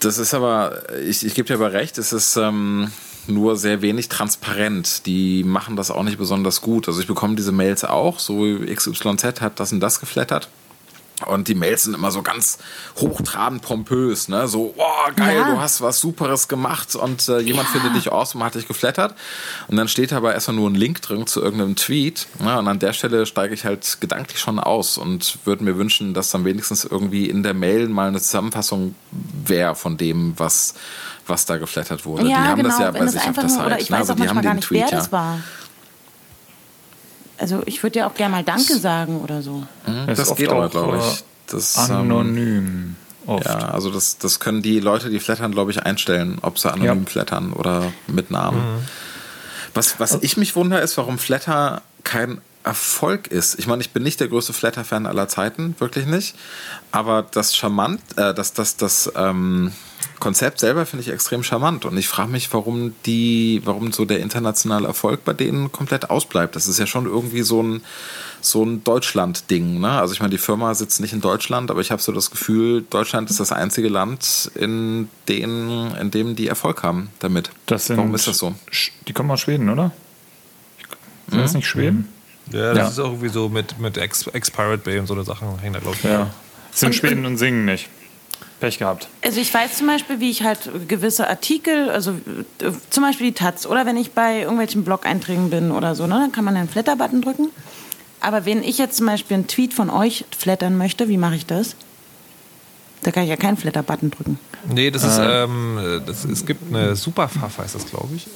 [0.00, 2.90] das ist aber, ich, ich gebe dir aber recht, es ist ähm,
[3.28, 5.06] nur sehr wenig transparent.
[5.06, 6.88] Die machen das auch nicht besonders gut.
[6.88, 10.48] Also ich bekomme diese Mails auch, so XYZ hat das und das geflattert.
[11.26, 12.58] Und die Mails sind immer so ganz
[12.96, 14.46] hochtrabend pompös, ne?
[14.46, 15.50] So, oh, geil, Ja.
[15.50, 19.14] du hast was Superes gemacht und äh, jemand findet dich awesome, hat dich geflattert.
[19.66, 22.28] Und dann steht aber erstmal nur ein Link drin zu irgendeinem Tweet.
[22.38, 22.56] Ne?
[22.58, 26.30] Und an der Stelle steige ich halt gedanklich schon aus und würde mir wünschen, dass
[26.30, 30.74] dann wenigstens irgendwie in der Mail mal eine Zusammenfassung wäre von dem, was,
[31.26, 32.28] was da geflattert wurde.
[32.28, 32.68] Ja, die haben genau.
[32.68, 33.66] das ja bei sich auf der Seite.
[33.66, 33.96] oder ich ne?
[33.96, 34.96] weiß Also auch die haben manchmal gar den nicht, Tweet wer ja.
[34.96, 35.40] das war.
[37.38, 39.64] Also ich würde ja auch gerne mal Danke sagen oder so.
[39.86, 41.24] Das ist das oft geht aber, auch, glaube ich.
[41.46, 42.96] Das, ähm, Anonym.
[43.26, 43.44] Oft.
[43.44, 47.04] ja, also das, das können die Leute, die flattern, glaube ich, einstellen, ob sie anonym
[47.04, 47.10] Ja.
[47.10, 48.62] flattern oder mit Namen.
[49.74, 53.58] Was, was ich mich wundere, ist, warum Flatter kein Erfolg ist.
[53.58, 56.34] Ich meine, ich bin nicht der größte Flatter-Fan aller Zeiten, wirklich nicht.
[56.90, 59.72] Aber das charmant, äh, das, das, das ähm,
[60.18, 61.84] Konzept selber finde ich extrem charmant.
[61.84, 66.56] Und ich frage mich, warum die, warum so der internationale Erfolg bei denen komplett ausbleibt.
[66.56, 67.82] Das ist ja schon irgendwie so ein,
[68.40, 69.80] so ein Deutschland-Ding.
[69.80, 69.90] Ne?
[69.90, 72.84] Also ich meine, die Firma sitzt nicht in Deutschland, aber ich habe so das Gefühl,
[72.90, 77.50] Deutschland ist das einzige Land, in, den, in dem die Erfolg haben damit.
[77.70, 78.54] Sind, warum ist das so?
[79.06, 79.92] Die kommen aus Schweden, oder?
[81.28, 82.08] Sind das nicht Schweden?
[82.52, 82.88] Ja, das Ja.
[82.88, 85.80] ist auch irgendwie so mit, mit Ex- Ex-Pirate Bay und so eine Sachen hängen da,
[85.80, 86.04] glaube ich.
[86.04, 86.30] Ja.
[86.72, 87.88] Sind Schweden und singen nicht.
[88.60, 89.08] Pech gehabt.
[89.24, 92.10] Also ich weiß zum Beispiel, wie ich halt gewisse Artikel, also
[92.60, 96.14] äh, zum Beispiel die Taz, oder wenn ich bei irgendwelchen Blog-Einträgen bin oder so, ne,
[96.14, 97.50] dann kann man den Flatter-Button drücken.
[98.20, 101.46] Aber wenn ich jetzt zum Beispiel einen Tweet von euch flattern möchte, wie mache ich
[101.46, 101.76] das?
[103.04, 104.40] Da kann ich ja keinen Flatter-Button drücken.
[104.68, 108.26] Nee, das ist, ähm, das, es gibt eine Superfaff, heißt das, glaube ich.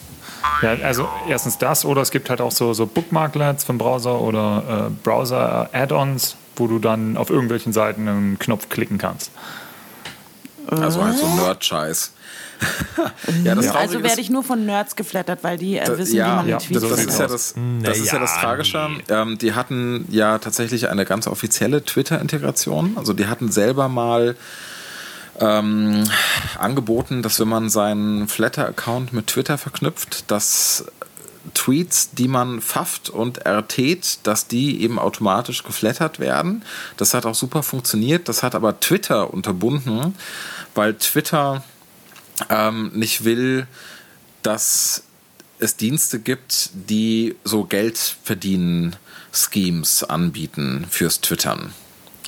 [0.62, 4.88] Ja, also erstens das oder es gibt halt auch so, so Bookmarklets vom Browser oder
[4.88, 9.30] äh, Browser-Add-ons, wo du dann auf irgendwelchen Seiten einen Knopf klicken kannst.
[10.66, 12.12] Also halt so Nerd-Scheiß.
[13.44, 16.26] ja, das Traurige Also werde ich nur von Nerds geflattert, weil die äh, wissen, ja,
[16.26, 18.90] wie man ja, einen Tweet das sieht's ist ja das, das ist ja das Tragische.
[19.08, 22.96] Ähm, die hatten ja tatsächlich eine ganz offizielle Twitter-Integration.
[22.96, 24.36] Also die hatten selber mal
[25.40, 26.04] ähm,
[26.58, 30.84] angeboten, dass wenn man seinen Flatter-Account mit Twitter verknüpft, dass
[31.54, 36.64] Tweets, die man pfafft und RTt, dass die eben automatisch geflattert werden.
[36.96, 38.28] Das hat auch super funktioniert.
[38.28, 40.14] Das hat aber Twitter unterbunden,
[40.74, 41.64] weil Twitter
[42.48, 43.66] ähm, nicht will,
[44.42, 45.02] dass
[45.58, 48.96] es Dienste gibt, die so Geld verdienen
[49.32, 51.72] Schemes anbieten fürs Twittern.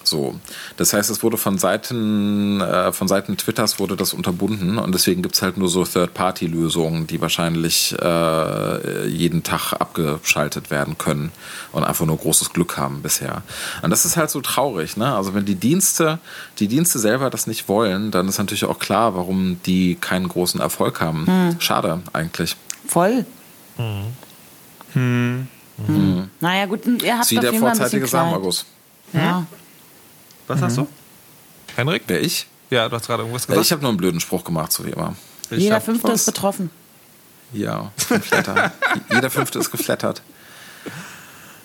[0.05, 0.35] So.
[0.77, 5.23] Das heißt, es wurde von Seiten, äh, von Seiten Twitters wurde das unterbunden und deswegen
[5.23, 11.33] gibt es halt nur so Third-Party-Lösungen, die wahrscheinlich äh, jeden Tag abgeschaltet werden können
[11.73, 13.43] und einfach nur großes Glück haben bisher.
[13.83, 15.15] Und das ist halt so traurig, ne?
[15.15, 16.19] Also wenn die Dienste,
[16.59, 20.61] die Dienste selber das nicht wollen, dann ist natürlich auch klar, warum die keinen großen
[20.61, 21.57] Erfolg haben.
[21.59, 22.57] Schade eigentlich.
[22.87, 23.25] Voll.
[23.77, 25.49] Hm.
[26.41, 28.19] Naja, gut, ihr habt Wie auf der jeden Fall ein vorzeitige bisschen.
[28.19, 28.65] Samenerguss.
[29.13, 29.47] Ja.
[30.47, 30.87] Was hast du?
[31.77, 32.03] Henrik?
[32.07, 32.47] Wer ich?
[32.71, 33.67] Ja, du hast gerade irgendwas Ja, gesagt.
[33.67, 35.15] ich habe nur einen blöden Spruch gemacht, so wie immer.
[35.51, 36.21] Jeder Fünfte was.
[36.21, 36.71] ist betroffen.
[37.53, 37.93] Ja.
[39.11, 40.23] Jeder Fünfte ist geflattert.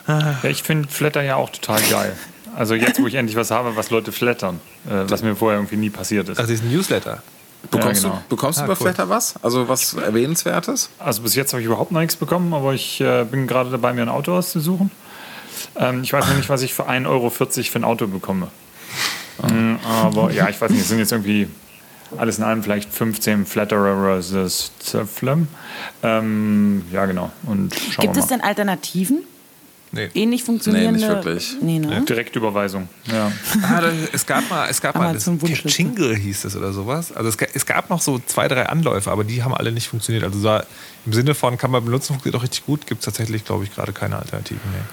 [0.08, 2.16] Ja, ich finde Flatter ja auch total geil.
[2.56, 5.78] Also jetzt, wo ich endlich was habe, was Leute flattern, äh, was mir vorher irgendwie
[5.78, 6.40] nie passiert ist.
[6.40, 7.22] Ach, diesen Newsletter.
[7.70, 8.22] Bekommst, genau.
[8.28, 8.78] du, bekommst Ah, du bei cool.
[8.94, 9.36] Flatter was?
[9.44, 10.90] Also was Erwähnenswertes?
[10.98, 13.94] Also bis jetzt habe ich überhaupt noch nichts bekommen, aber ich äh, bin gerade dabei,
[13.94, 14.90] mir ein Auto auszusuchen.
[15.76, 18.48] Ähm, ich weiß noch nicht, was ich für 1,40 Euro für ein Auto bekomme.
[19.44, 21.48] Mm, aber ja, ich weiß nicht, es sind jetzt irgendwie
[22.18, 25.48] alles in allem vielleicht 15 Flatterers Zöpflem.
[26.04, 27.32] Ähm, ja, genau.
[27.44, 29.24] Und schauen Gibt es denn Alternativen?
[29.92, 30.10] Nee.
[30.14, 31.08] Ähnlich funktionierende?
[31.08, 31.56] wirklich.
[31.62, 32.04] Nee, ne?
[32.08, 32.88] Direktüberweisung.
[33.12, 33.32] Ja.
[33.64, 35.26] Ah, da, es gab mal, es gab mal das.
[35.66, 37.12] Jingle hieß es oder sowas.
[37.12, 40.24] Also es, es gab noch so zwei, drei Anläufe, aber die haben alle nicht funktioniert.
[40.24, 40.64] Also da,
[41.08, 43.74] im Sinne von kann man benutzen, funktioniert auch richtig gut, gibt es tatsächlich, glaube ich,
[43.74, 44.86] gerade keine Alternativen mehr.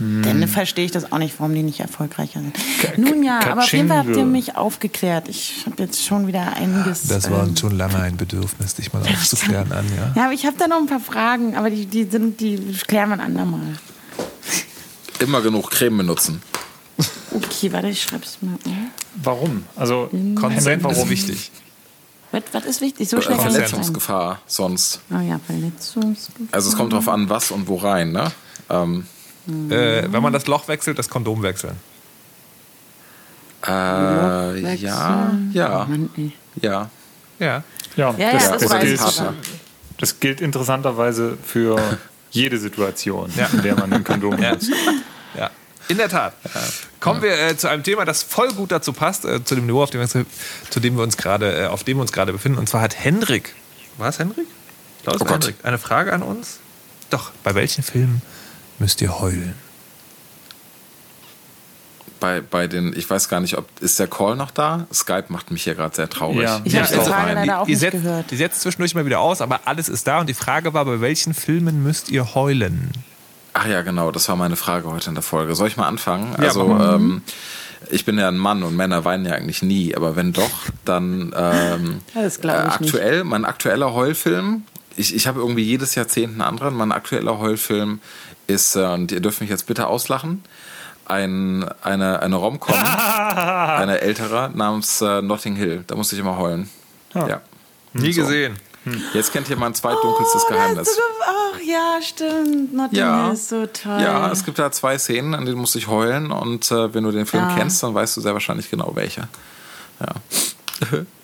[0.00, 2.56] Dann verstehe ich das auch nicht, warum die nicht erfolgreicher sind.
[2.96, 5.28] Nun ja, aber auf jeden Fall habt ihr mich aufgeklärt.
[5.28, 7.06] Ich habe jetzt schon wieder einiges.
[7.08, 10.12] Das war ähm, schon lange ein Bedürfnis, dich mal aufzuklären, Anja.
[10.16, 13.10] ja, aber ich habe da noch ein paar Fragen, aber die, die, sind, die klären
[13.10, 13.74] wir ein andermal.
[15.18, 16.42] Immer genug Creme benutzen.
[17.32, 18.54] Okay, warte, ich schreib's mal.
[19.22, 19.64] Warum?
[19.76, 20.96] Also, Konsent warum?
[20.96, 21.50] ist wichtig.
[22.32, 23.08] Was, was ist wichtig?
[23.08, 23.38] So schnell.
[23.38, 25.00] Verletzungsgefahr sonst.
[25.10, 26.46] Oh ja, Verletzungsgefahr.
[26.52, 28.30] Also es kommt drauf an, was und wo rein, ne?
[28.68, 29.06] Ähm,
[29.70, 31.76] Äh, wenn man das Loch wechselt, das Kondom wechseln.
[33.66, 35.88] äh, ja, ja, ja.
[36.60, 36.90] Ja.
[37.38, 37.64] Ja,
[37.96, 39.00] Ja, das, ja, das das, gilt,
[39.98, 41.78] das gilt interessanterweise für
[42.30, 43.46] jede Situation, Ja.
[43.52, 44.50] in der man ein Kondom Ja.
[44.50, 44.70] benutzt.
[45.36, 45.50] ja.
[45.88, 46.34] In der Tat.
[47.00, 49.82] Kommen wir äh, zu einem Thema, das voll gut dazu passt, äh, zu dem Niveau,
[49.82, 52.58] auf dem wir, zu dem wir uns gerade, äh, auf dem wir uns gerade befinden.
[52.58, 53.54] Und zwar hat Hendrik,
[53.98, 54.46] war es Hendrik?
[54.98, 55.32] Ich glaube, es Oh.
[55.32, 55.56] Hendrik.
[55.64, 56.58] Eine Frage an uns.
[57.08, 58.22] Doch, bei welchen Filmen
[58.80, 59.54] müsst ihr heulen?
[62.18, 64.86] Bei, bei den, ich weiß gar nicht, ob, ist der Call noch da?
[64.92, 66.42] Skype macht mich hier gerade sehr traurig.
[66.42, 66.60] Ja.
[66.64, 67.34] Ich Ja, habe die Frage rein.
[67.34, 68.30] leider auch die, nicht setzt, gehört.
[68.30, 70.20] die setzt zwischendurch mal wieder aus, aber alles ist da.
[70.20, 72.90] Und die Frage war, bei welchen Filmen müsst ihr heulen?
[73.54, 75.54] Ach ja, genau, das war meine Frage heute in der Folge.
[75.54, 76.32] Soll ich mal anfangen?
[76.38, 77.22] Ja, also, ähm,
[77.90, 80.50] ich bin ja ein Mann und Männer weinen ja eigentlich nie, aber wenn doch,
[80.84, 84.64] dann ähm, Das glaub ich äh, aktuell, mein aktueller Heulfilm
[84.96, 86.74] ich, ich habe irgendwie jedes Jahrzehnt einen anderen.
[86.74, 88.00] Mein aktueller Heulfilm
[88.50, 90.42] ist, äh, und ihr dürft mich jetzt bitte auslachen,
[91.06, 95.84] ein, eine, eine Rom-Com, eine ältere, namens äh, Notting Hill.
[95.86, 96.68] Da musste ich immer heulen.
[97.14, 97.40] Ja.
[97.92, 98.22] Nie So.
[98.22, 98.56] gesehen.
[99.12, 100.96] Jetzt kennt ihr mein zweitdunkelstes Geheimnis.
[101.26, 102.72] Ach ja, stimmt.
[102.72, 103.24] Notting Ja.
[103.26, 104.00] Hill ist so toll.
[104.00, 106.30] Ja, es gibt da zwei Szenen, an denen musste ich heulen.
[106.32, 107.56] Und äh, wenn du den Film Ja.
[107.56, 109.28] kennst, dann weißt du sehr wahrscheinlich genau welche.
[110.00, 110.96] Ja.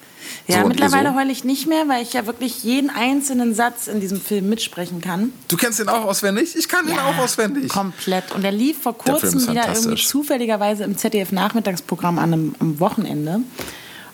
[0.49, 1.17] Ja, So, mittlerweile so?
[1.17, 5.01] heule ich nicht mehr, weil ich ja wirklich jeden einzelnen Satz in diesem Film mitsprechen
[5.01, 5.33] kann.
[5.49, 6.55] Du kennst ihn auch auswendig?
[6.57, 7.69] Ich kann ihn auch auswendig.
[7.69, 8.33] Komplett.
[8.33, 13.41] Und er lief vor kurzem wieder irgendwie zufälligerweise im ZDF-Nachmittagsprogramm an einem, am Wochenende.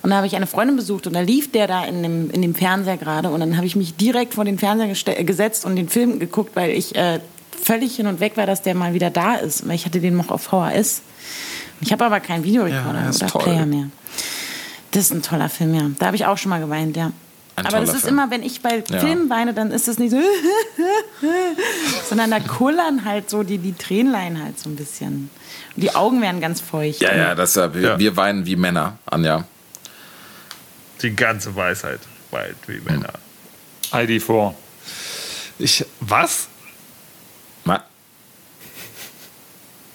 [0.03, 2.43] Und da habe ich eine Freundin besucht und da lief der da in dem, in
[2.43, 3.28] dem Fernseher gerade.
[3.30, 4.89] Und dann habe ich mich direkt vor den Fernseher
[5.24, 7.20] gesetzt und den Film geguckt, weil ich äh,
[7.62, 9.68] völlig hin und weg war, dass der mal wieder da ist.
[9.68, 11.03] Weil ich hatte den noch auf VHS.
[11.83, 13.45] Ich habe aber keinen Videorekorder Ja, er oder.
[13.45, 13.91] Player mehr.
[14.93, 15.90] Das ist ein toller Film, ja.
[15.99, 17.12] Da habe ich auch schon mal geweint, ja.
[17.55, 18.14] Ein aber das ist Film.
[18.14, 19.01] immer, wenn ich bei Ja.
[19.01, 20.16] Filmen weine, dann ist das nicht so,
[22.09, 25.28] sondern da kullern halt so die, die Tränenlein halt so ein bisschen.
[25.76, 27.03] Und die Augen werden ganz feucht.
[27.03, 27.99] Ja, ja, das, äh, wir, Ja.
[27.99, 29.45] wir weinen wie Männer, Anja.
[31.03, 32.01] Die ganze Weisheit.
[32.30, 33.12] Wild wie Männer.
[33.93, 34.55] ID4.
[35.59, 35.84] Ich.
[36.01, 36.49] Was?
[37.64, 37.82] Ma-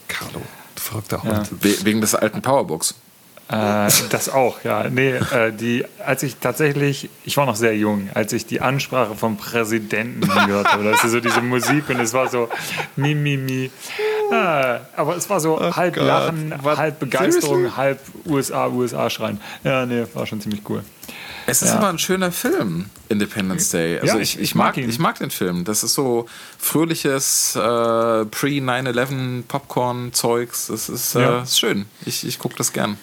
[0.08, 0.42] Carlo,
[0.76, 1.38] du verrückter Ja.
[1.38, 1.50] Hund.
[1.64, 2.94] we- Wegen des alten Powerbooks.
[3.50, 4.90] Äh, das auch, ja.
[4.90, 9.16] Nee, äh, die, als ich tatsächlich, ich war noch sehr jung, als ich die Ansprache
[9.16, 12.50] vom Präsidenten gehört habe, das ist so diese Musik und es war so
[12.98, 13.72] mi, mi, mi.
[14.32, 16.04] Ah, aber es war so halb Gott.
[16.06, 16.78] Lachen, Was?
[16.78, 19.40] halb Begeisterung, halb USA, USA schreien.
[19.64, 20.84] Ja, nee, war schon ziemlich cool.
[21.50, 21.78] Es ist Ja.
[21.78, 24.00] aber ein schöner Film, Independence Day.
[24.02, 24.90] Also Ja, ich, ich- ich, mag, mag ihn.
[24.90, 25.64] ich mag den Film.
[25.64, 26.26] Das ist so
[26.60, 30.68] fröhliches äh, Pre-9-11 Popcorn-Zeugs.
[30.68, 31.44] Das ist, äh, Ja.
[31.44, 31.86] ist schön.
[32.06, 32.98] Ich, ich gucke das gern.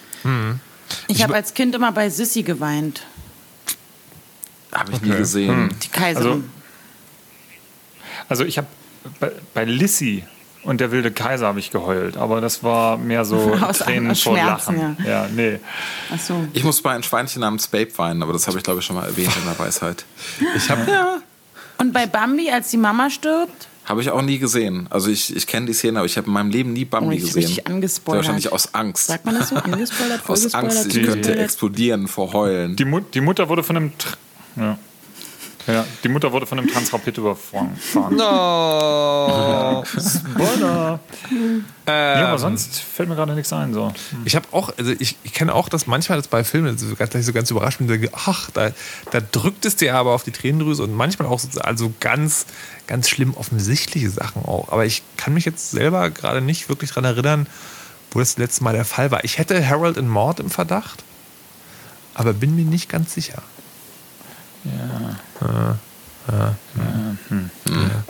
[1.08, 3.02] Ich habe als Kind immer bei Sissy geweint.
[4.72, 5.74] Habe ich nie gesehen.
[5.82, 6.50] Die Kaiserin.
[8.28, 8.66] Also ich habe
[9.20, 10.24] bei, bei Lissy
[10.62, 14.22] und der wilde Kaiser habe ich geheult, aber das war mehr so Aus- Tränen aus
[14.22, 15.04] vor Schmerzen, Lachen.
[15.06, 15.28] Ja.
[15.28, 15.60] nee.
[16.12, 16.46] Ach so.
[16.54, 18.96] Ich muss bei einem Schweinchen namens Babe weinen, aber das habe ich glaube ich schon
[18.96, 20.04] mal erwähnt in der Weisheit.
[20.56, 21.20] Ich habe
[21.78, 24.86] Und bei Bambi, als die Mama stirbt, Habe ich auch nie gesehen.
[24.90, 27.16] Also ich, ich kenne die Szene, aber ich habe in meinem Leben nie oh, Bambi
[27.16, 27.42] ich gesehen.
[27.42, 28.24] richtig angespoilert.
[28.24, 29.06] Wahrscheinlich aus Angst.
[29.08, 29.56] Sagt man das so?
[29.56, 32.76] Angespoilert, Aus Angst, ich könnte explodieren vor Heulen.
[32.76, 34.16] Die, Mut, die Mutter wurde von einem Tr
[34.56, 34.78] ja.
[35.66, 37.70] Ja, die Mutter wurde von einem Transrapid überfahren.
[38.10, 39.82] No.
[39.86, 41.00] Spoiler.
[41.86, 43.72] ja, aber sonst fällt mir gerade nichts ein.
[43.72, 43.92] So.
[44.24, 47.12] Ich habe auch, also ich, ich kenne auch, dass manchmal das bei Filmen so ganz,
[47.26, 48.70] so ganz überrascht bin, denke, ach, da,
[49.10, 52.46] da drückt es dir aber auf die Tränendrüse und manchmal auch so, also ganz,
[52.86, 54.70] ganz schlimm offensichtliche Sachen auch.
[54.70, 57.46] Aber ich kann mich jetzt selber gerade nicht wirklich daran erinnern,
[58.10, 59.24] wo das letzte Mal der Fall war.
[59.24, 61.04] Ich hätte Harold and Mord im Verdacht,
[62.14, 63.42] aber bin mir nicht ganz sicher.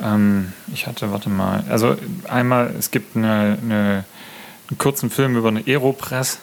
[0.02, 1.96] Ähm, ich hatte, warte mal, also
[2.28, 4.04] einmal, es gibt eine, eine,
[4.70, 6.38] einen kurzen Film über eine Aeropress.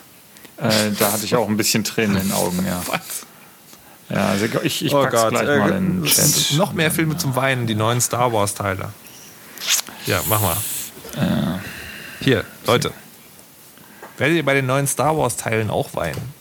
[0.57, 2.82] Äh, da hatte ich auch ein bisschen Tränen in den Augen, ja.
[4.09, 6.57] Ja, also ich, ich Oh pack's Gott, gleich äh, mal in den Chat.
[6.57, 8.89] Noch mehr Filme zum Weinen, die neuen Star Wars-Teile.
[10.05, 10.57] Ja, mach mal.
[12.20, 12.91] Hier, Leute.
[14.18, 16.34] Werdet ihr bei den neuen Star Wars-Teilen auch weinen?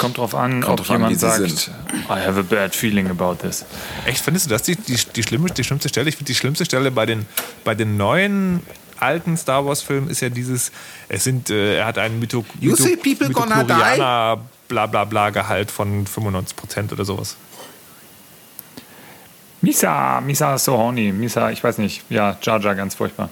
[0.00, 1.70] Kommt drauf an, Kommt ob drauf an, jemand sie sagt, sind.
[2.08, 3.64] I have a bad feeling about this.
[4.06, 6.08] Echt, findest du das die, die, die, schlimme, die schlimmste Stelle?
[6.08, 7.26] Ich finde, die schlimmste Stelle bei den,
[7.64, 8.62] bei den neuen
[8.98, 10.72] alten Star Wars-Filmen ist ja dieses,
[11.08, 13.72] es sind, äh, er hat einen Mytho, You see people gonna die?
[13.72, 14.40] Mytho
[14.70, 17.36] bla bla bla Gehalt von 95% oder sowas.
[19.60, 21.12] Misa, Misa ist so horny.
[21.12, 22.02] Misa, ich weiß nicht.
[22.08, 23.28] Ja, Jar Jar, ganz furchtbar.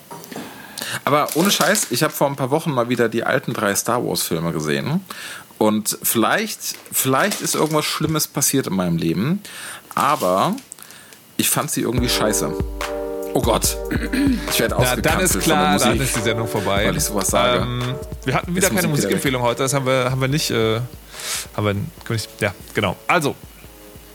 [1.05, 4.05] Aber ohne Scheiß, ich habe vor ein paar Wochen mal wieder die alten drei Star
[4.05, 5.01] Wars-Filme gesehen.
[5.59, 6.61] Und vielleicht,
[6.93, 9.43] vielleicht ist irgendwas Schlimmes passiert in meinem Leben.
[9.95, 10.55] Aber
[11.37, 12.53] ich fand sie irgendwie scheiße.
[13.35, 13.77] Oh Gott.
[14.51, 16.03] Ich werde Ja, dann ist klar, der dann Musik.
[16.09, 16.87] ist die Sendung vorbei.
[16.87, 17.63] weil ich sowas sage.
[17.63, 17.83] Ähm,
[18.25, 20.51] wir hatten wieder Ist keine Musik Musikempfehlung heute, das haben wir, haben wir nicht.
[20.51, 20.81] Äh,
[21.57, 21.75] haben wir
[22.15, 22.29] nicht.
[22.41, 22.97] Ja, genau.
[23.07, 23.35] Also,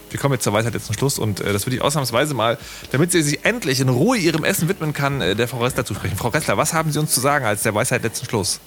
[0.10, 2.58] wir kommen jetzt zur Weisheit jetzt zum Schluss und äh, das würde ich ausnahmsweise mal,
[2.92, 6.16] damit sie sich endlich in Ruhe ihrem Essen widmen kann, äh, der Frau Ressler zusprechen.
[6.18, 8.60] Frau Ressler, was haben Sie uns zu sagen als der Weisheit letzten Schluss?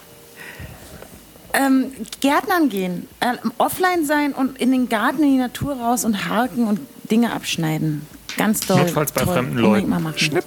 [1.58, 6.28] Ähm, Gärtnern gehen, äh, offline sein und in den Garten, in die Natur raus und
[6.28, 6.80] harken und
[7.10, 8.06] Dinge abschneiden.
[8.36, 8.80] Ganz doll.
[8.80, 9.32] Notfalls bei toll.
[9.34, 9.88] fremden Leuten.
[9.88, 10.18] Mal machen.
[10.18, 10.44] Schnipp,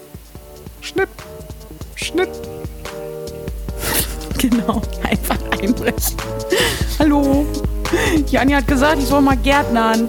[0.81, 1.09] schnipp,
[1.95, 2.29] schnitt.
[4.37, 6.15] Genau, einfach einbrechen.
[6.97, 7.45] Hallo.
[8.27, 10.07] Janni hat gesagt, ich soll mal Gärtnern.